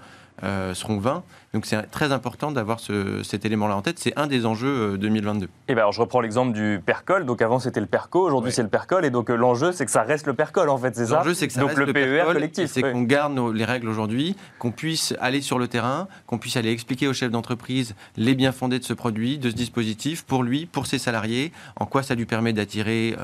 euh, 0.43 0.75
seront 0.75 0.99
vains. 0.99 1.23
Donc 1.53 1.65
c'est 1.65 1.81
très 1.89 2.11
important 2.11 2.51
d'avoir 2.51 2.79
cet 2.79 3.45
élément-là 3.45 3.75
en 3.75 3.81
tête. 3.81 3.97
C'est 3.97 4.15
un 4.19 4.27
des 4.27 4.45
enjeux 4.45 4.95
2022. 4.97 5.45
Euh, 5.45 5.47
et 5.67 5.73
ben 5.73 5.79
alors 5.79 5.93
je 5.93 6.01
reprends 6.01 6.21
l'exemple 6.21 6.53
du 6.53 6.79
PERCOL. 6.85 7.25
Donc 7.25 7.41
avant 7.41 7.57
c'était 7.57 7.79
le 7.79 7.87
PERCO, 7.87 8.19
aujourd'hui 8.19 8.51
c'est 8.51 8.61
le 8.61 8.69
PERCOL. 8.69 9.03
Et 9.03 9.09
donc 9.09 9.31
euh, 9.31 9.35
l'enjeu 9.35 9.71
c'est 9.71 9.85
que 9.85 9.91
ça 9.91 10.03
reste 10.03 10.27
le 10.27 10.33
PERCOL 10.33 10.69
en 10.69 10.77
fait, 10.77 10.95
c'est 10.95 11.07
ça? 11.07 11.15
L'enjeu 11.15 11.33
c'est 11.33 11.47
que 11.47 11.53
ça 11.53 11.61
donc, 11.61 11.69
reste 11.69 11.81
le, 11.81 11.93
PER 11.93 12.25
collectif. 12.31 12.69
C'est 12.69 12.83
qu'on 12.83 13.01
garde 13.01 13.35
les 13.53 13.65
règles 13.65 13.89
aujourd'hui, 13.89 14.35
qu'on 14.59 14.71
puisse 14.71 15.15
aller 15.19 15.41
sur 15.41 15.57
le 15.57 15.67
terrain, 15.67 16.07
qu'on 16.27 16.37
puisse 16.37 16.55
aller 16.55 16.71
expliquer 16.71 17.07
aux 17.07 17.13
chefs 17.13 17.31
d'entreprise 17.31 17.95
les 18.15 18.35
bien 18.35 18.51
fondés 18.51 18.77
de 18.77 18.83
ce 18.83 18.93
produit, 18.93 19.39
de 19.39 19.49
ce 19.49 19.55
dispositif, 19.55 20.23
pour 20.23 20.43
lui, 20.43 20.67
pour 20.67 20.85
ses 20.85 20.99
salariés, 20.99 21.51
en 21.77 21.87
quoi 21.87 22.03
ça 22.03 22.13
lui 22.13 22.25
permet 22.25 22.53
d'attirer 22.53 23.15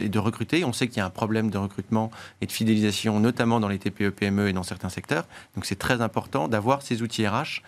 et 0.00 0.08
de 0.08 0.18
recruter. 0.18 0.64
On 0.64 0.72
sait 0.72 0.86
qu'il 0.86 0.98
y 0.98 1.00
a 1.00 1.06
un 1.06 1.10
problème 1.10 1.50
de 1.50 1.58
recrutement 1.58 2.10
et 2.40 2.46
de 2.46 2.52
fidélisation, 2.52 3.18
notamment 3.18 3.58
dans 3.58 3.68
les 3.68 3.78
TPE-PME 3.78 4.44
e 4.44 4.48
et 4.48 4.52
dans 4.52 4.62
certains 4.62 4.88
secteurs. 4.88 5.24
Donc 5.56 5.64
c'est 5.64 5.78
très 5.78 6.00
important 6.00 6.43
d'avoir 6.48 6.82
ces 6.82 7.02
outils 7.02 7.26
RH 7.26 7.62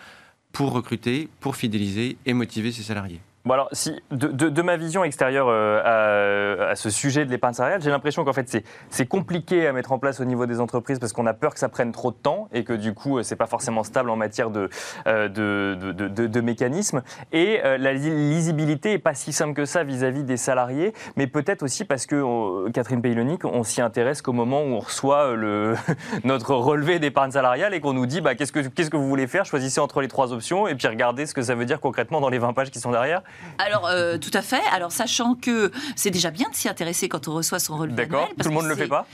pour 0.51 0.71
recruter, 0.71 1.29
pour 1.39 1.55
fidéliser 1.55 2.17
et 2.25 2.33
motiver 2.33 2.71
ses 2.71 2.83
salariés. 2.83 3.21
Alors, 3.53 3.69
de, 4.11 4.61
ma 4.61 4.77
vision 4.77 5.03
extérieure 5.03 5.47
euh, 5.49 6.71
à, 6.71 6.75
ce 6.75 6.89
sujet 6.89 7.25
de 7.25 7.31
l'épargne 7.31 7.53
salariale, 7.53 7.81
j'ai 7.81 7.89
l'impression 7.89 8.23
qu'en 8.23 8.33
fait 8.33 8.63
c'est 8.89 9.05
compliqué 9.05 9.67
à 9.67 9.73
mettre 9.73 9.91
en 9.91 9.99
place 9.99 10.19
au 10.19 10.25
niveau 10.25 10.45
des 10.45 10.59
entreprises 10.59 10.99
parce 10.99 11.13
qu'on 11.13 11.25
a 11.25 11.33
peur 11.33 11.53
que 11.53 11.59
ça 11.59 11.69
prenne 11.69 11.91
trop 11.91 12.11
de 12.11 12.17
temps 12.17 12.49
et 12.53 12.63
que 12.63 12.73
du 12.73 12.93
coup 12.93 13.21
c'est 13.23 13.35
pas 13.35 13.45
forcément 13.45 13.83
stable 13.83 14.09
en 14.09 14.15
matière 14.15 14.49
de, 14.49 14.69
euh, 15.07 15.27
de, 15.29 16.41
mécanismes. 16.41 17.01
Et 17.31 17.59
euh, 17.63 17.77
la 17.77 17.93
lisibilité 17.93 18.93
est 18.93 18.99
pas 18.99 19.13
si 19.13 19.33
simple 19.33 19.53
que 19.53 19.65
ça 19.65 19.83
vis-à-vis 19.83 20.23
des 20.23 20.37
salariés, 20.37 20.93
mais 21.15 21.27
peut-être 21.27 21.63
aussi 21.63 21.85
parce 21.85 22.05
que 22.05 22.69
Catherine 22.71 23.01
Peylonic, 23.01 23.45
on 23.45 23.63
s'y 23.63 23.81
intéresse 23.81 24.21
qu'au 24.21 24.33
moment 24.33 24.61
où 24.61 24.67
on 24.67 24.79
reçoit 24.79 25.33
notre 26.23 26.55
relevé 26.55 26.99
d'épargne 26.99 27.31
salariale 27.31 27.73
et 27.73 27.79
qu'on 27.79 27.93
nous 27.93 28.05
dit 28.05 28.21
bah, 28.21 28.35
qu'est-ce 28.35 28.51
que 28.51 28.59
qu'est-ce 28.59 28.89
que 28.89 28.97
vous 28.97 29.07
voulez 29.07 29.27
faire, 29.27 29.45
choisissez 29.45 29.79
entre 29.79 30.01
les 30.01 30.07
trois 30.07 30.33
options 30.33 30.67
et 30.67 30.75
puis 30.75 30.87
regardez 30.87 31.25
ce 31.25 31.33
que 31.33 31.41
ça 31.41 31.55
veut 31.55 31.65
dire 31.65 31.79
concrètement 31.79 32.21
dans 32.21 32.29
les 32.29 32.39
20 32.39 32.53
pages 32.53 32.71
qui 32.71 32.79
sont 32.79 32.91
derrière. 32.91 33.21
Alors, 33.57 33.87
euh, 33.87 34.17
tout 34.17 34.31
à 34.33 34.41
fait. 34.41 34.61
Alors, 34.71 34.91
sachant 34.91 35.35
que 35.35 35.71
c'est 35.95 36.11
déjà 36.11 36.31
bien 36.31 36.49
de 36.49 36.55
s'y 36.55 36.69
intéresser 36.69 37.09
quand 37.09 37.27
on 37.27 37.33
reçoit 37.33 37.59
son 37.59 37.77
relevé 37.77 38.05
D'accord. 38.05 38.29
Tout 38.39 38.49
le 38.49 38.53
monde 38.53 38.65
ne 38.65 38.69
le 38.69 38.75
fait 38.75 38.87
pas? 38.87 39.07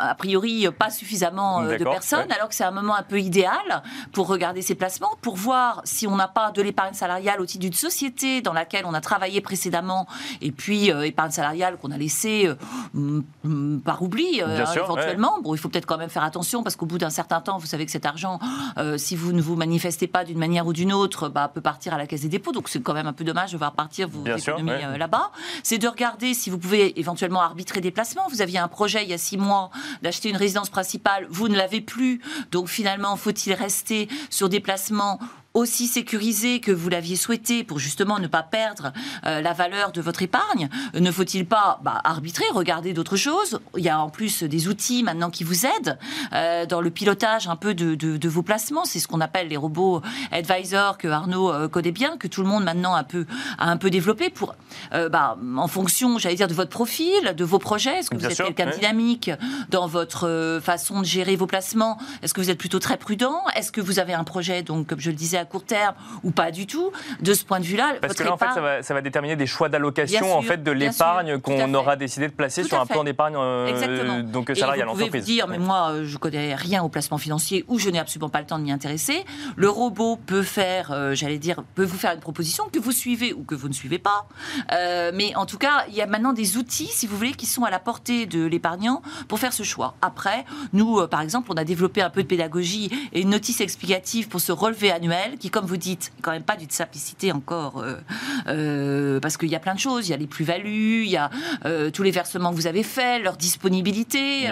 A 0.00 0.14
priori 0.14 0.66
pas 0.76 0.90
suffisamment 0.90 1.62
euh, 1.62 1.78
de 1.78 1.84
personnes, 1.84 2.30
alors 2.32 2.48
que 2.48 2.54
c'est 2.54 2.64
un 2.64 2.70
moment 2.70 2.96
un 2.96 3.02
peu 3.02 3.20
idéal 3.20 3.82
pour 4.12 4.26
regarder 4.26 4.62
ses 4.62 4.74
placements, 4.74 5.16
pour 5.22 5.36
voir 5.36 5.82
si 5.84 6.06
on 6.06 6.16
n'a 6.16 6.28
pas 6.28 6.50
de 6.50 6.62
l'épargne 6.62 6.94
salariale 6.94 7.40
au 7.40 7.46
titre 7.46 7.62
d'une 7.62 7.72
société 7.72 8.40
dans 8.40 8.52
laquelle 8.52 8.84
on 8.86 8.94
a 8.94 9.00
travaillé 9.00 9.40
précédemment, 9.40 10.06
et 10.40 10.50
puis 10.50 10.90
euh, 10.90 11.02
épargne 11.02 11.30
salariale 11.30 11.76
qu'on 11.76 11.92
a 11.92 11.98
laissée 11.98 12.48
euh, 12.96 13.22
par 13.84 14.02
oubli 14.02 14.40
éventuellement. 14.40 15.40
Bon, 15.42 15.54
il 15.54 15.58
faut 15.58 15.68
peut-être 15.68 15.86
quand 15.86 15.98
même 15.98 16.10
faire 16.10 16.24
attention 16.24 16.62
parce 16.62 16.76
qu'au 16.76 16.86
bout 16.86 16.98
d'un 16.98 17.10
certain 17.10 17.40
temps, 17.40 17.58
vous 17.58 17.66
savez 17.66 17.86
que 17.86 17.92
cet 17.92 18.06
argent, 18.06 18.40
si 18.96 19.16
vous 19.16 19.32
ne 19.32 19.40
vous 19.40 19.56
manifestez 19.56 20.06
pas 20.06 20.24
d'une 20.24 20.38
manière 20.38 20.66
ou 20.66 20.72
d'une 20.72 20.92
autre, 20.92 21.28
bah, 21.28 21.50
peut 21.52 21.60
partir 21.60 21.94
à 21.94 21.98
la 21.98 22.06
caisse 22.06 22.22
des 22.22 22.28
dépôts. 22.28 22.52
Donc 22.52 22.68
c'est 22.68 22.80
quand 22.80 22.94
même 22.94 23.06
un 23.06 23.12
peu 23.12 23.24
dommage 23.24 23.52
de 23.52 23.58
voir 23.58 23.72
partir 23.72 24.08
vos 24.08 24.24
économies 24.26 24.98
là-bas. 24.98 25.30
C'est 25.62 25.78
de 25.78 25.88
regarder 25.88 26.34
si 26.34 26.50
vous 26.50 26.58
pouvez 26.58 26.98
éventuellement 26.98 27.42
arbitrer 27.42 27.80
des 27.80 27.90
placements. 27.90 28.26
Vous 28.28 28.42
aviez 28.42 28.58
un 28.58 28.68
projet 28.68 29.04
il 29.04 29.10
y 29.10 29.14
a 29.14 29.18
six 29.18 29.35
mois 29.36 29.70
d'acheter 30.02 30.28
une 30.28 30.36
résidence 30.36 30.70
principale, 30.70 31.26
vous 31.30 31.48
ne 31.48 31.56
l'avez 31.56 31.80
plus. 31.80 32.20
Donc 32.50 32.68
finalement, 32.68 33.16
faut-il 33.16 33.52
rester 33.54 34.08
sur 34.30 34.48
des 34.48 34.60
placements 34.60 35.18
aussi 35.56 35.86
sécurisé 35.86 36.60
que 36.60 36.70
vous 36.70 36.90
l'aviez 36.90 37.16
souhaité 37.16 37.64
pour 37.64 37.78
justement 37.78 38.18
ne 38.18 38.26
pas 38.26 38.42
perdre 38.42 38.92
euh, 39.24 39.40
la 39.40 39.54
valeur 39.54 39.90
de 39.90 40.02
votre 40.02 40.20
épargne. 40.20 40.68
Ne 40.94 41.10
faut-il 41.10 41.46
pas 41.46 41.80
bah, 41.82 41.98
arbitrer, 42.04 42.44
regarder 42.52 42.92
d'autres 42.92 43.16
choses? 43.16 43.58
Il 43.76 43.82
y 43.82 43.88
a 43.88 43.98
en 43.98 44.10
plus 44.10 44.42
des 44.42 44.68
outils 44.68 45.02
maintenant 45.02 45.30
qui 45.30 45.44
vous 45.44 45.64
aident 45.64 45.98
euh, 46.34 46.66
dans 46.66 46.82
le 46.82 46.90
pilotage 46.90 47.48
un 47.48 47.56
peu 47.56 47.72
de, 47.72 48.28
vos 48.28 48.42
placements. 48.42 48.84
C'est 48.84 49.00
ce 49.00 49.08
qu'on 49.08 49.22
appelle 49.22 49.48
les 49.48 49.56
robots 49.56 50.02
advisors 50.30 50.98
que 50.98 51.08
Arnaud 51.08 51.50
euh, 51.50 51.68
connaît 51.68 51.90
bien, 51.90 52.18
que 52.18 52.28
tout 52.28 52.42
le 52.42 52.48
monde 52.48 52.64
maintenant 52.64 52.94
a 52.94 52.98
un 52.98 53.04
peu, 53.04 53.24
a 53.58 53.70
un 53.70 53.78
peu 53.78 53.88
développé 53.88 54.28
pour, 54.28 54.54
bah, 54.92 55.38
en 55.56 55.68
fonction, 55.68 56.18
j'allais 56.18 56.34
dire, 56.34 56.48
de 56.48 56.54
votre 56.54 56.70
profil, 56.70 57.34
de 57.34 57.44
vos 57.44 57.58
projets. 57.58 58.00
Est-ce 58.00 58.10
que 58.10 58.16
vous 58.16 58.26
êtes 58.26 58.36
quelqu'un 58.36 58.70
dynamique 58.70 59.30
dans 59.70 59.86
votre 59.86 60.60
façon 60.62 61.00
de 61.00 61.06
gérer 61.06 61.36
vos 61.36 61.46
placements? 61.46 61.96
Est-ce 62.22 62.34
que 62.34 62.42
vous 62.42 62.50
êtes 62.50 62.58
plutôt 62.58 62.78
très 62.78 62.98
prudent? 62.98 63.40
Est-ce 63.54 63.72
que 63.72 63.80
vous 63.80 63.98
avez 63.98 64.12
un 64.12 64.24
projet, 64.24 64.62
donc 64.62 64.88
comme 64.88 65.00
je 65.00 65.10
le 65.10 65.16
disais, 65.16 65.45
court 65.46 65.64
terme 65.64 65.94
ou 66.22 66.30
pas 66.30 66.50
du 66.50 66.66
tout. 66.66 66.92
De 67.20 67.34
ce 67.34 67.44
point 67.44 67.60
de 67.60 67.64
vue-là, 67.64 67.94
parce 68.00 68.14
que 68.14 68.22
là, 68.22 68.32
en 68.32 68.36
fait, 68.36 68.52
ça 68.54 68.60
va, 68.60 68.82
ça 68.82 68.94
va, 68.94 69.00
déterminer 69.00 69.36
des 69.36 69.46
choix 69.46 69.68
d'allocation 69.68 70.36
en 70.36 70.42
fait 70.42 70.62
de 70.62 70.70
l'épargne 70.70 71.38
qu'on 71.38 71.72
aura 71.74 71.96
décidé 71.96 72.28
de 72.28 72.32
placer 72.32 72.64
sur 72.64 72.80
un 72.80 72.86
plan 72.86 73.04
d'épargne 73.04 73.36
euh, 73.36 74.22
donc 74.22 74.50
salarial 74.54 74.88
en 74.88 74.92
entreprise. 74.92 75.06
Vous 75.06 75.10
pouvez 75.10 75.20
vous 75.20 75.24
dire, 75.24 75.48
mais 75.48 75.58
moi, 75.58 75.94
je 76.02 76.16
connais 76.18 76.54
rien 76.54 76.82
au 76.82 76.88
placement 76.88 77.18
financier 77.18 77.64
ou 77.68 77.78
je 77.78 77.88
n'ai 77.90 77.98
absolument 77.98 78.28
pas 78.28 78.40
le 78.40 78.46
temps 78.46 78.58
de 78.58 78.64
m'y 78.64 78.72
intéresser. 78.72 79.24
Le 79.56 79.68
robot 79.68 80.16
peut 80.16 80.42
faire, 80.42 80.92
euh, 80.92 81.14
j'allais 81.14 81.38
dire, 81.38 81.62
peut 81.74 81.84
vous 81.84 81.96
faire 81.96 82.12
une 82.12 82.20
proposition 82.20 82.68
que 82.72 82.78
vous 82.78 82.92
suivez 82.92 83.32
ou 83.32 83.44
que 83.44 83.54
vous 83.54 83.68
ne 83.68 83.74
suivez 83.74 83.98
pas. 83.98 84.26
Euh, 84.72 85.12
mais 85.14 85.34
en 85.36 85.46
tout 85.46 85.58
cas, 85.58 85.84
il 85.88 85.94
y 85.94 86.02
a 86.02 86.06
maintenant 86.06 86.32
des 86.32 86.56
outils, 86.56 86.88
si 86.88 87.06
vous 87.06 87.16
voulez, 87.16 87.32
qui 87.32 87.46
sont 87.46 87.64
à 87.64 87.70
la 87.70 87.78
portée 87.78 88.26
de 88.26 88.44
l'épargnant 88.44 89.02
pour 89.28 89.38
faire 89.38 89.52
ce 89.52 89.62
choix. 89.62 89.94
Après, 90.02 90.44
nous, 90.72 90.98
euh, 90.98 91.06
par 91.06 91.20
exemple, 91.20 91.50
on 91.52 91.56
a 91.56 91.64
développé 91.64 92.02
un 92.02 92.10
peu 92.10 92.22
de 92.22 92.28
pédagogie 92.28 92.90
et 93.12 93.20
une 93.20 93.30
notice 93.30 93.60
explicative 93.60 94.28
pour 94.28 94.40
ce 94.40 94.52
relevé 94.52 94.90
annuel 94.90 95.35
qui, 95.38 95.50
comme 95.50 95.66
vous 95.66 95.76
dites, 95.76 96.12
quand 96.22 96.32
même 96.32 96.42
pas 96.42 96.56
d'une 96.56 96.70
simplicité 96.70 97.32
encore, 97.32 97.84
parce 98.44 99.36
qu'il 99.36 99.48
y 99.48 99.56
a 99.56 99.60
plein 99.60 99.74
de 99.74 99.80
choses. 99.80 100.08
Il 100.08 100.10
y 100.10 100.14
a 100.14 100.18
les 100.18 100.26
plus-values, 100.26 101.04
il 101.04 101.10
y 101.10 101.16
a 101.16 101.30
tous 101.92 102.02
les 102.02 102.10
versements 102.10 102.50
que 102.50 102.56
vous 102.56 102.66
avez 102.66 102.82
faits, 102.82 103.22
leur 103.22 103.36
disponibilité, 103.36 104.48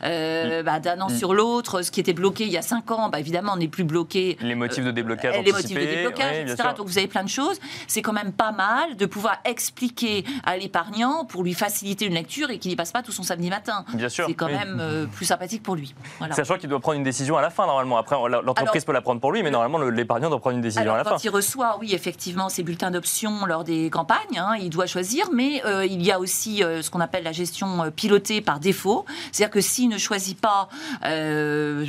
bah, 0.00 0.80
d'un 0.80 1.00
an 1.00 1.08
sur 1.08 1.34
l'autre, 1.34 1.82
ce 1.82 1.90
qui 1.90 2.00
était 2.00 2.12
bloqué 2.12 2.44
il 2.44 2.52
y 2.52 2.56
a 2.56 2.62
cinq 2.62 2.90
ans, 2.90 3.08
bah, 3.08 3.20
évidemment, 3.20 3.52
on 3.54 3.56
n'est 3.56 3.68
plus 3.68 3.84
bloqué. 3.84 4.36
Les 4.40 4.54
motifs 4.54 4.84
de 4.84 4.90
déblocage 4.90 5.34
Les 5.44 5.52
motifs 5.52 5.76
de 5.76 5.84
déblocage, 5.84 6.36
etc. 6.38 6.68
Donc 6.76 6.86
vous 6.86 6.98
avez 6.98 7.06
plein 7.06 7.24
de 7.24 7.28
choses. 7.28 7.58
C'est 7.86 8.02
quand 8.02 8.12
même 8.12 8.32
pas 8.32 8.52
mal 8.52 8.96
de 8.96 9.06
pouvoir 9.06 9.38
expliquer 9.44 10.24
à 10.44 10.56
l'épargnant 10.56 11.24
pour 11.24 11.42
lui 11.42 11.54
faciliter 11.54 12.06
une 12.06 12.14
lecture 12.14 12.50
et 12.50 12.58
qu'il 12.58 12.70
n'y 12.70 12.76
passe 12.76 12.92
pas 12.92 13.02
tout 13.02 13.12
son 13.12 13.22
samedi 13.22 13.50
matin. 13.50 13.84
Bien 13.94 14.08
sûr. 14.08 14.26
C'est 14.26 14.34
quand 14.34 14.48
même 14.48 14.78
euh, 14.80 15.06
plus 15.06 15.26
sympathique 15.26 15.62
pour 15.62 15.76
lui. 15.76 15.94
Sachant 16.30 16.56
qu'il 16.56 16.68
doit 16.68 16.80
prendre 16.80 16.96
une 16.96 17.04
décision 17.04 17.36
à 17.36 17.42
la 17.42 17.50
fin, 17.50 17.66
normalement. 17.66 17.98
Après, 17.98 18.16
l'entreprise 18.28 18.84
peut 18.84 18.92
la 18.92 19.00
prendre 19.00 19.20
pour 19.20 19.32
lui, 19.32 19.42
mais 19.42 19.50
normalement, 19.50 19.78
l'épargnant 19.78 20.23
doit 20.30 20.40
prendre 20.40 20.56
une 20.56 20.62
décision 20.62 20.92
à 20.92 20.98
la 20.98 21.04
fin. 21.04 21.10
Quand 21.10 21.24
il 21.24 21.30
reçoit, 21.30 21.78
oui, 21.80 21.94
effectivement, 21.94 22.48
ses 22.48 22.62
bulletins 22.62 22.90
d'options 22.90 23.46
lors 23.46 23.64
des 23.64 23.90
campagnes, 23.90 24.38
hein, 24.38 24.56
il 24.60 24.70
doit 24.70 24.86
choisir, 24.86 25.30
mais 25.32 25.62
euh, 25.64 25.86
il 25.86 26.02
y 26.02 26.10
a 26.10 26.20
aussi 26.20 26.62
euh, 26.62 26.82
ce 26.82 26.90
qu'on 26.90 27.00
appelle 27.00 27.24
la 27.24 27.32
gestion 27.32 27.90
pilotée 27.94 28.40
par 28.40 28.60
défaut. 28.60 29.04
C'est-à-dire 29.32 29.52
que 29.52 29.60
s'il 29.60 29.88
ne 29.88 29.98
choisit 29.98 30.38
pas, 30.40 30.68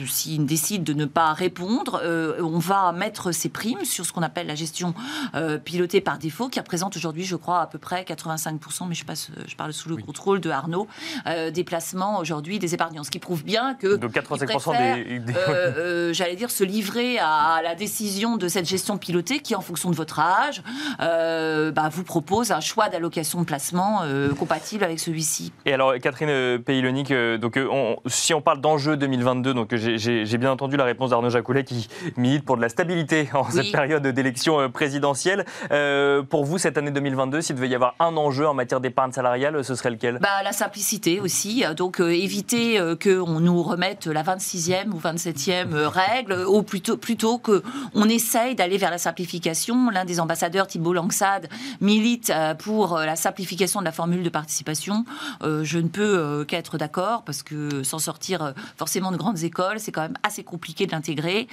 s'il 0.07 0.45
décide 0.45 0.83
de 0.83 0.93
ne 0.93 1.05
pas 1.05 1.33
répondre, 1.33 2.01
on 2.41 2.59
va 2.59 2.91
mettre 2.91 3.31
ses 3.31 3.49
primes 3.49 3.85
sur 3.85 4.05
ce 4.05 4.13
qu'on 4.13 4.21
appelle 4.21 4.47
la 4.47 4.55
gestion 4.55 4.93
euh, 5.33 5.57
pilotée 5.57 6.01
par 6.01 6.17
défaut, 6.17 6.49
qui 6.49 6.59
représente 6.59 6.95
aujourd'hui, 6.95 7.23
je 7.23 7.35
crois, 7.35 7.61
à 7.61 7.67
peu 7.67 7.77
près 7.77 8.03
85%, 8.03 8.87
mais 8.87 8.95
je, 8.95 9.05
passe, 9.05 9.29
je 9.47 9.55
parle 9.55 9.73
sous 9.73 9.89
le 9.89 9.97
contrôle 9.97 10.39
de 10.39 10.49
Arnaud, 10.49 10.87
euh, 11.27 11.51
des 11.51 11.63
placements 11.63 12.19
aujourd'hui 12.19 12.59
des 12.59 12.73
épargnants. 12.73 13.03
Ce 13.03 13.11
qui 13.11 13.19
prouve 13.19 13.43
bien 13.43 13.75
que. 13.75 13.95
Donc 13.95 14.13
85% 14.13 14.77
des. 14.77 15.35
Euh, 15.47 16.13
j'allais 16.13 16.35
dire, 16.35 16.49
se 16.49 16.63
livrer 16.63 17.17
à 17.19 17.61
la 17.63 17.75
décision 17.75 18.14
de 18.15 18.47
cette 18.47 18.67
gestion 18.67 18.97
pilotée 18.97 19.39
qui, 19.39 19.55
en 19.55 19.61
fonction 19.61 19.89
de 19.89 19.95
votre 19.95 20.19
âge, 20.19 20.61
bah, 20.99 21.89
vous 21.91 22.03
propose 22.03 22.51
un 22.51 22.59
choix 22.59 22.89
d'allocation 22.89 23.41
de 23.41 23.45
placement 23.45 24.01
compatible 24.37 24.83
avec 24.83 24.99
celui-ci. 24.99 25.51
Et 25.65 25.73
alors, 25.73 25.93
Catherine 26.01 26.59
Paylonic, 26.59 27.13
donc, 27.39 27.59
si 28.07 28.33
on 28.33 28.41
parle 28.41 28.61
d'enjeu 28.61 28.97
2022, 28.97 29.53
donc 29.53 29.75
j'ai 29.75 30.37
bien 30.37 30.51
entendu 30.51 30.77
la 30.77 30.85
réponse 30.85 31.09
d'Arnaud 31.09 31.29
Jacoulet 31.29 31.63
qui 31.63 31.87
milite 32.17 32.45
pour 32.45 32.57
de 32.57 32.61
la 32.61 32.69
stabilité 32.69 33.29
en 33.33 33.49
cette 33.49 33.71
période 33.71 34.05
d'élection 34.07 34.59
euh, 34.59 34.69
présidentielle. 34.69 35.45
Euh, 35.71 36.23
pour 36.23 36.45
vous, 36.45 36.57
cette 36.57 36.77
année 36.77 36.91
2022, 36.91 37.41
s'il 37.41 37.55
devait 37.55 37.69
y 37.69 37.75
avoir 37.75 37.95
un 37.99 38.15
enjeu 38.17 38.47
en 38.47 38.53
matière 38.53 38.79
d'épargne 38.79 39.11
salariale, 39.11 39.63
ce 39.63 39.75
serait 39.75 39.91
lequel? 39.91 40.19
Bah, 40.21 40.43
La 40.43 40.51
simplicité 40.51 41.19
aussi. 41.19 41.63
Donc 41.77 41.99
euh, 41.99 42.09
éviter 42.09 42.79
qu'on 43.01 43.39
nous 43.39 43.61
remette 43.63 44.07
la 44.07 44.23
26e 44.23 44.91
ou 44.91 44.99
27e 44.99 45.73
règle, 45.85 46.45
ou 46.47 46.63
plutôt, 46.63 46.97
plutôt 46.97 47.37
qu'on 47.37 48.04
essaye 48.09 48.55
d'aller 48.55 48.77
vers 48.77 48.91
la 48.91 48.97
simplification. 48.97 49.89
L'un 49.89 50.05
des 50.05 50.19
ambassadeurs, 50.19 50.67
Thibault 50.67 50.93
Langsade, 50.93 51.47
milite 51.81 52.31
pour 52.59 52.97
la 52.97 53.15
simplification 53.15 53.79
de 53.79 53.85
la 53.85 53.91
formule 53.91 54.23
de 54.23 54.29
participation. 54.29 55.05
je 55.41 55.77
ne 55.77 55.87
peux 55.87 56.45
qu'être 56.47 56.77
d'accord 56.77 57.23
parce 57.23 57.43
que 57.43 57.83
sans 57.83 57.99
sortir 57.99 58.53
forcément 58.77 59.11
de 59.11 59.17
grandes 59.17 59.43
écoles, 59.43 59.79
c'est 59.79 59.91
quand 59.91 60.01
même 60.01 60.17
assez 60.23 60.43
compliqué 60.43 60.85
de 60.85 60.91
l'intégrer. 60.91 61.47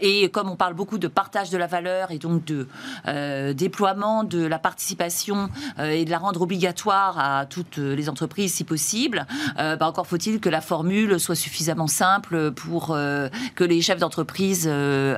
Et 0.00 0.28
comme 0.30 0.48
on 0.50 0.56
parle 0.56 0.74
beaucoup 0.74 0.98
de 0.98 1.08
partage 1.08 1.50
de 1.50 1.58
la 1.58 1.66
valeur 1.66 2.10
et 2.10 2.18
donc 2.18 2.44
de 2.44 2.68
euh, 3.06 3.52
déploiement 3.52 4.24
de 4.24 4.44
la 4.44 4.58
participation 4.58 5.48
euh, 5.78 5.90
et 5.90 6.04
de 6.04 6.10
la 6.10 6.18
rendre 6.18 6.42
obligatoire 6.42 7.18
à 7.18 7.46
toutes 7.46 7.78
les 7.78 8.08
entreprises 8.08 8.54
si 8.54 8.64
possible, 8.64 9.26
euh, 9.58 9.76
bah, 9.76 9.86
encore 9.86 10.06
faut-il 10.06 10.40
que 10.40 10.48
la 10.48 10.60
formule 10.60 11.18
soit 11.20 11.34
suffisamment 11.34 11.86
simple 11.86 12.52
pour 12.52 12.88
que 12.88 13.64
les 13.64 13.80
chefs 13.80 13.98
d'entreprise 13.98 14.68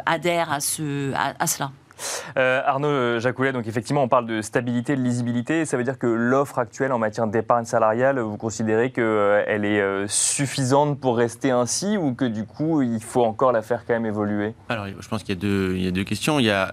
adhèrent 0.07 0.22
à, 0.31 0.61
ce, 0.61 1.13
à 1.15 1.47
cela. 1.47 1.73
Euh, 2.37 2.63
Arnaud 2.65 3.19
Jacoulet, 3.19 3.53
donc 3.53 3.67
effectivement, 3.67 4.03
on 4.03 4.09
parle 4.09 4.27
de 4.27 4.43
stabilité, 4.43 4.97
de 4.97 5.03
lisibilité. 5.03 5.65
Ça 5.65 5.77
veut 5.77 5.85
dire 5.85 5.99
que 5.99 6.07
l'offre 6.07 6.59
actuelle 6.59 6.93
en 6.93 6.99
matière 6.99 7.27
d'épargne 7.27 7.65
salariale, 7.65 8.19
vous 8.21 8.37
considérez 8.37 8.91
qu'elle 8.91 9.05
euh, 9.05 9.45
est 9.47 9.81
euh, 9.81 10.07
suffisante 10.09 11.01
pour 11.01 11.17
rester 11.17 11.51
ainsi 11.51 11.97
ou 11.97 12.15
que 12.15 12.25
du 12.25 12.45
coup, 12.45 12.83
il 12.83 13.03
faut 13.03 13.25
encore 13.25 13.53
la 13.53 13.63
faire 13.63 13.85
quand 13.87 13.95
même 13.95 14.07
évoluer? 14.07 14.55
Alors, 14.69 14.87
je 14.87 15.09
pense 15.09 15.23
qu'il 15.23 15.35
y, 15.35 15.39
a 15.39 15.41
deux, 15.41 15.75
il 15.77 15.85
y 15.85 15.89
a 15.89 15.91
deux 15.91 16.05
questions. 16.05 16.39
Il 16.39 16.47
y 16.47 16.51
a 16.51 16.73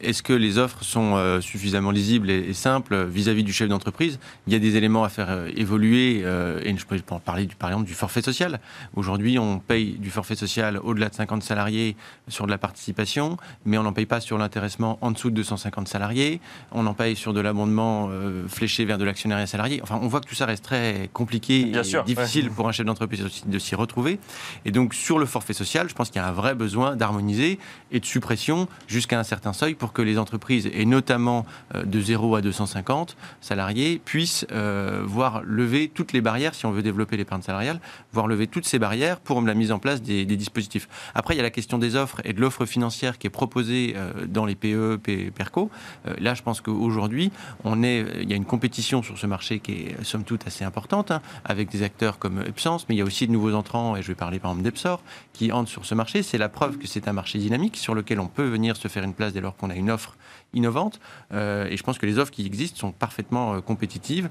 est-ce 0.00 0.22
que 0.22 0.32
les 0.32 0.58
offres 0.58 0.82
sont 0.82 1.40
suffisamment 1.40 1.90
lisibles 1.90 2.30
et, 2.30 2.52
simples 2.52 3.04
vis-à-vis 3.04 3.44
du 3.44 3.52
chef 3.52 3.68
d'entreprise? 3.68 4.18
Il 4.46 4.52
y 4.52 4.56
a 4.56 4.58
des 4.58 4.76
éléments 4.76 5.04
à 5.04 5.08
faire 5.08 5.46
évoluer 5.56 6.20
et 6.20 6.76
je 6.76 6.86
peux 6.86 6.98
parler 7.24 7.46
du, 7.46 7.56
par 7.56 7.70
exemple 7.70 7.86
du 7.86 7.94
forfait 7.94 8.22
social. 8.22 8.60
Aujourd'hui, 8.94 9.38
on 9.38 9.58
paye 9.58 9.92
du 9.98 10.10
forfait 10.10 10.34
social 10.34 10.78
au-delà 10.82 11.08
de 11.08 11.14
50 11.14 11.42
salariés 11.42 11.96
sur 12.28 12.46
de 12.46 12.50
la 12.50 12.58
participation, 12.58 13.36
mais 13.64 13.78
on 13.78 13.82
n'en 13.82 13.92
paye 13.92 14.06
pas 14.06 14.20
sur 14.20 14.38
l'intérêt 14.38 14.67
en 15.00 15.10
dessous 15.10 15.30
de 15.30 15.36
250 15.36 15.88
salariés. 15.88 16.40
On 16.72 16.86
en 16.86 16.94
paye 16.94 17.16
sur 17.16 17.32
de 17.32 17.40
l'abondement 17.40 18.08
euh, 18.10 18.46
fléché 18.48 18.84
vers 18.84 18.98
de 18.98 19.04
l'actionnariat 19.04 19.46
salarié. 19.46 19.80
Enfin, 19.82 19.98
on 20.02 20.08
voit 20.08 20.20
que 20.20 20.28
tout 20.28 20.34
ça 20.34 20.46
reste 20.46 20.64
très 20.64 21.10
compliqué 21.12 21.72
et 21.72 22.02
difficile 22.04 22.50
pour 22.50 22.68
un 22.68 22.72
chef 22.72 22.86
d'entreprise 22.86 23.24
de 23.44 23.58
s'y 23.58 23.74
retrouver. 23.74 24.18
Et 24.64 24.70
donc, 24.70 24.94
sur 24.94 25.18
le 25.18 25.26
forfait 25.26 25.52
social, 25.52 25.88
je 25.88 25.94
pense 25.94 26.10
qu'il 26.10 26.20
y 26.20 26.24
a 26.24 26.28
un 26.28 26.32
vrai 26.32 26.54
besoin 26.54 26.96
d'harmoniser 26.96 27.58
et 27.90 28.00
de 28.00 28.04
suppression 28.04 28.68
jusqu'à 28.86 29.18
un 29.18 29.24
certain 29.24 29.52
seuil 29.52 29.74
pour 29.74 29.92
que 29.92 30.02
les 30.02 30.18
entreprises, 30.18 30.68
et 30.72 30.84
notamment 30.84 31.46
euh, 31.74 31.84
de 31.84 32.00
0 32.00 32.36
à 32.36 32.40
250 32.40 33.16
salariés, 33.40 34.00
puissent 34.04 34.46
euh, 34.52 35.02
voir 35.04 35.42
lever 35.44 35.90
toutes 35.92 36.12
les 36.12 36.20
barrières, 36.20 36.54
si 36.54 36.66
on 36.66 36.72
veut 36.72 36.82
développer 36.82 37.16
l'épargne 37.16 37.42
salariale, 37.42 37.80
voir 38.12 38.26
lever 38.26 38.46
toutes 38.46 38.66
ces 38.66 38.78
barrières 38.78 39.20
pour 39.20 39.40
la 39.40 39.54
mise 39.54 39.72
en 39.72 39.78
place 39.78 40.02
des, 40.02 40.26
dispositifs. 40.26 40.88
Après, 41.14 41.34
il 41.34 41.36
y 41.36 41.40
a 41.40 41.42
la 41.42 41.50
question 41.50 41.78
des 41.78 41.96
offres 41.96 42.20
et 42.24 42.32
de 42.32 42.40
l'offre 42.40 42.66
financière 42.66 43.18
qui 43.18 43.26
est 43.26 43.30
proposée 43.30 43.94
dans 44.26 44.44
les 44.44 44.54
PE, 44.58 45.30
PERCO. 45.34 45.70
Euh, 46.06 46.14
là, 46.18 46.34
je 46.34 46.42
pense 46.42 46.60
qu'aujourd'hui, 46.60 47.30
on 47.64 47.82
est, 47.82 48.04
il 48.20 48.28
y 48.28 48.32
a 48.32 48.36
une 48.36 48.44
compétition 48.44 49.02
sur 49.02 49.18
ce 49.18 49.26
marché 49.26 49.60
qui 49.60 49.72
est 49.72 50.04
somme 50.04 50.24
toute 50.24 50.46
assez 50.46 50.64
importante, 50.64 51.10
hein, 51.10 51.22
avec 51.44 51.70
des 51.70 51.82
acteurs 51.82 52.18
comme 52.18 52.42
Epsens, 52.42 52.86
mais 52.88 52.94
il 52.94 52.98
y 52.98 53.02
a 53.02 53.04
aussi 53.04 53.26
de 53.26 53.32
nouveaux 53.32 53.54
entrants, 53.54 53.96
et 53.96 54.02
je 54.02 54.08
vais 54.08 54.14
parler 54.14 54.38
par 54.38 54.50
exemple 54.50 54.64
d'Epsor, 54.64 55.02
qui 55.32 55.52
entrent 55.52 55.70
sur 55.70 55.84
ce 55.84 55.94
marché. 55.94 56.22
C'est 56.22 56.38
la 56.38 56.48
preuve 56.48 56.78
que 56.78 56.86
c'est 56.86 57.08
un 57.08 57.12
marché 57.12 57.38
dynamique 57.38 57.76
sur 57.76 57.94
lequel 57.94 58.20
on 58.20 58.28
peut 58.28 58.48
venir 58.48 58.76
se 58.76 58.88
faire 58.88 59.04
une 59.04 59.14
place 59.14 59.32
dès 59.32 59.40
lors 59.40 59.56
qu'on 59.56 59.70
a 59.70 59.74
une 59.74 59.90
offre 59.90 60.16
innovante. 60.54 61.00
Euh, 61.32 61.66
et 61.68 61.76
je 61.76 61.82
pense 61.82 61.98
que 61.98 62.06
les 62.06 62.18
offres 62.18 62.30
qui 62.30 62.46
existent 62.46 62.78
sont 62.78 62.92
parfaitement 62.92 63.54
euh, 63.54 63.60
compétitives 63.60 64.28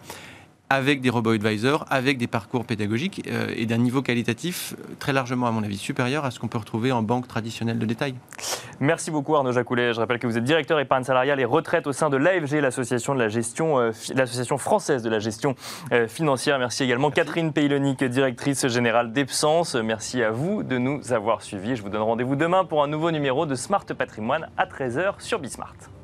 avec 0.69 1.01
des 1.01 1.09
robots 1.09 1.31
advisors, 1.31 1.85
avec 1.89 2.17
des 2.17 2.27
parcours 2.27 2.65
pédagogiques 2.65 3.27
euh, 3.27 3.47
et 3.55 3.65
d'un 3.65 3.77
niveau 3.77 4.01
qualitatif 4.01 4.75
très 4.99 5.13
largement, 5.13 5.47
à 5.47 5.51
mon 5.51 5.63
avis, 5.63 5.77
supérieur 5.77 6.25
à 6.25 6.31
ce 6.31 6.39
qu'on 6.39 6.47
peut 6.47 6.57
retrouver 6.57 6.91
en 6.91 7.01
banque 7.01 7.27
traditionnelle 7.27 7.79
de 7.79 7.85
détail. 7.85 8.15
Merci 8.79 9.09
beaucoup 9.09 9.35
Arnaud 9.35 9.51
Jacoulet. 9.53 9.93
Je 9.93 9.99
rappelle 9.99 10.19
que 10.19 10.27
vous 10.27 10.37
êtes 10.37 10.43
directeur 10.43 10.79
épargne 10.79 11.03
salariale 11.03 11.39
et 11.39 11.45
retraite 11.45 11.87
au 11.87 11.93
sein 11.93 12.09
de 12.09 12.17
l'AFG, 12.17 12.61
l'association 12.61 13.15
de 13.15 13.19
la 13.19 13.27
gestion, 13.29 13.79
euh, 13.79 13.91
l'association 14.13 14.57
française 14.57 15.01
de 15.03 15.09
la 15.09 15.19
gestion 15.19 15.55
euh, 15.91 16.07
financière. 16.07 16.59
Merci 16.59 16.83
également 16.83 17.09
Catherine 17.09 17.53
Peylonic, 17.53 18.03
directrice 18.03 18.67
générale 18.67 19.13
d'Epsens. 19.13 19.75
Merci 19.83 20.21
à 20.21 20.31
vous 20.31 20.63
de 20.63 20.77
nous 20.77 21.13
avoir 21.13 21.41
suivis. 21.41 21.75
Je 21.75 21.81
vous 21.81 21.89
donne 21.89 22.01
rendez-vous 22.01 22.35
demain 22.35 22.65
pour 22.65 22.83
un 22.83 22.87
nouveau 22.87 23.11
numéro 23.11 23.45
de 23.45 23.55
Smart 23.55 23.85
Patrimoine 23.85 24.47
à 24.57 24.65
13h 24.65 25.15
sur 25.19 25.39
Bismart. 25.39 25.96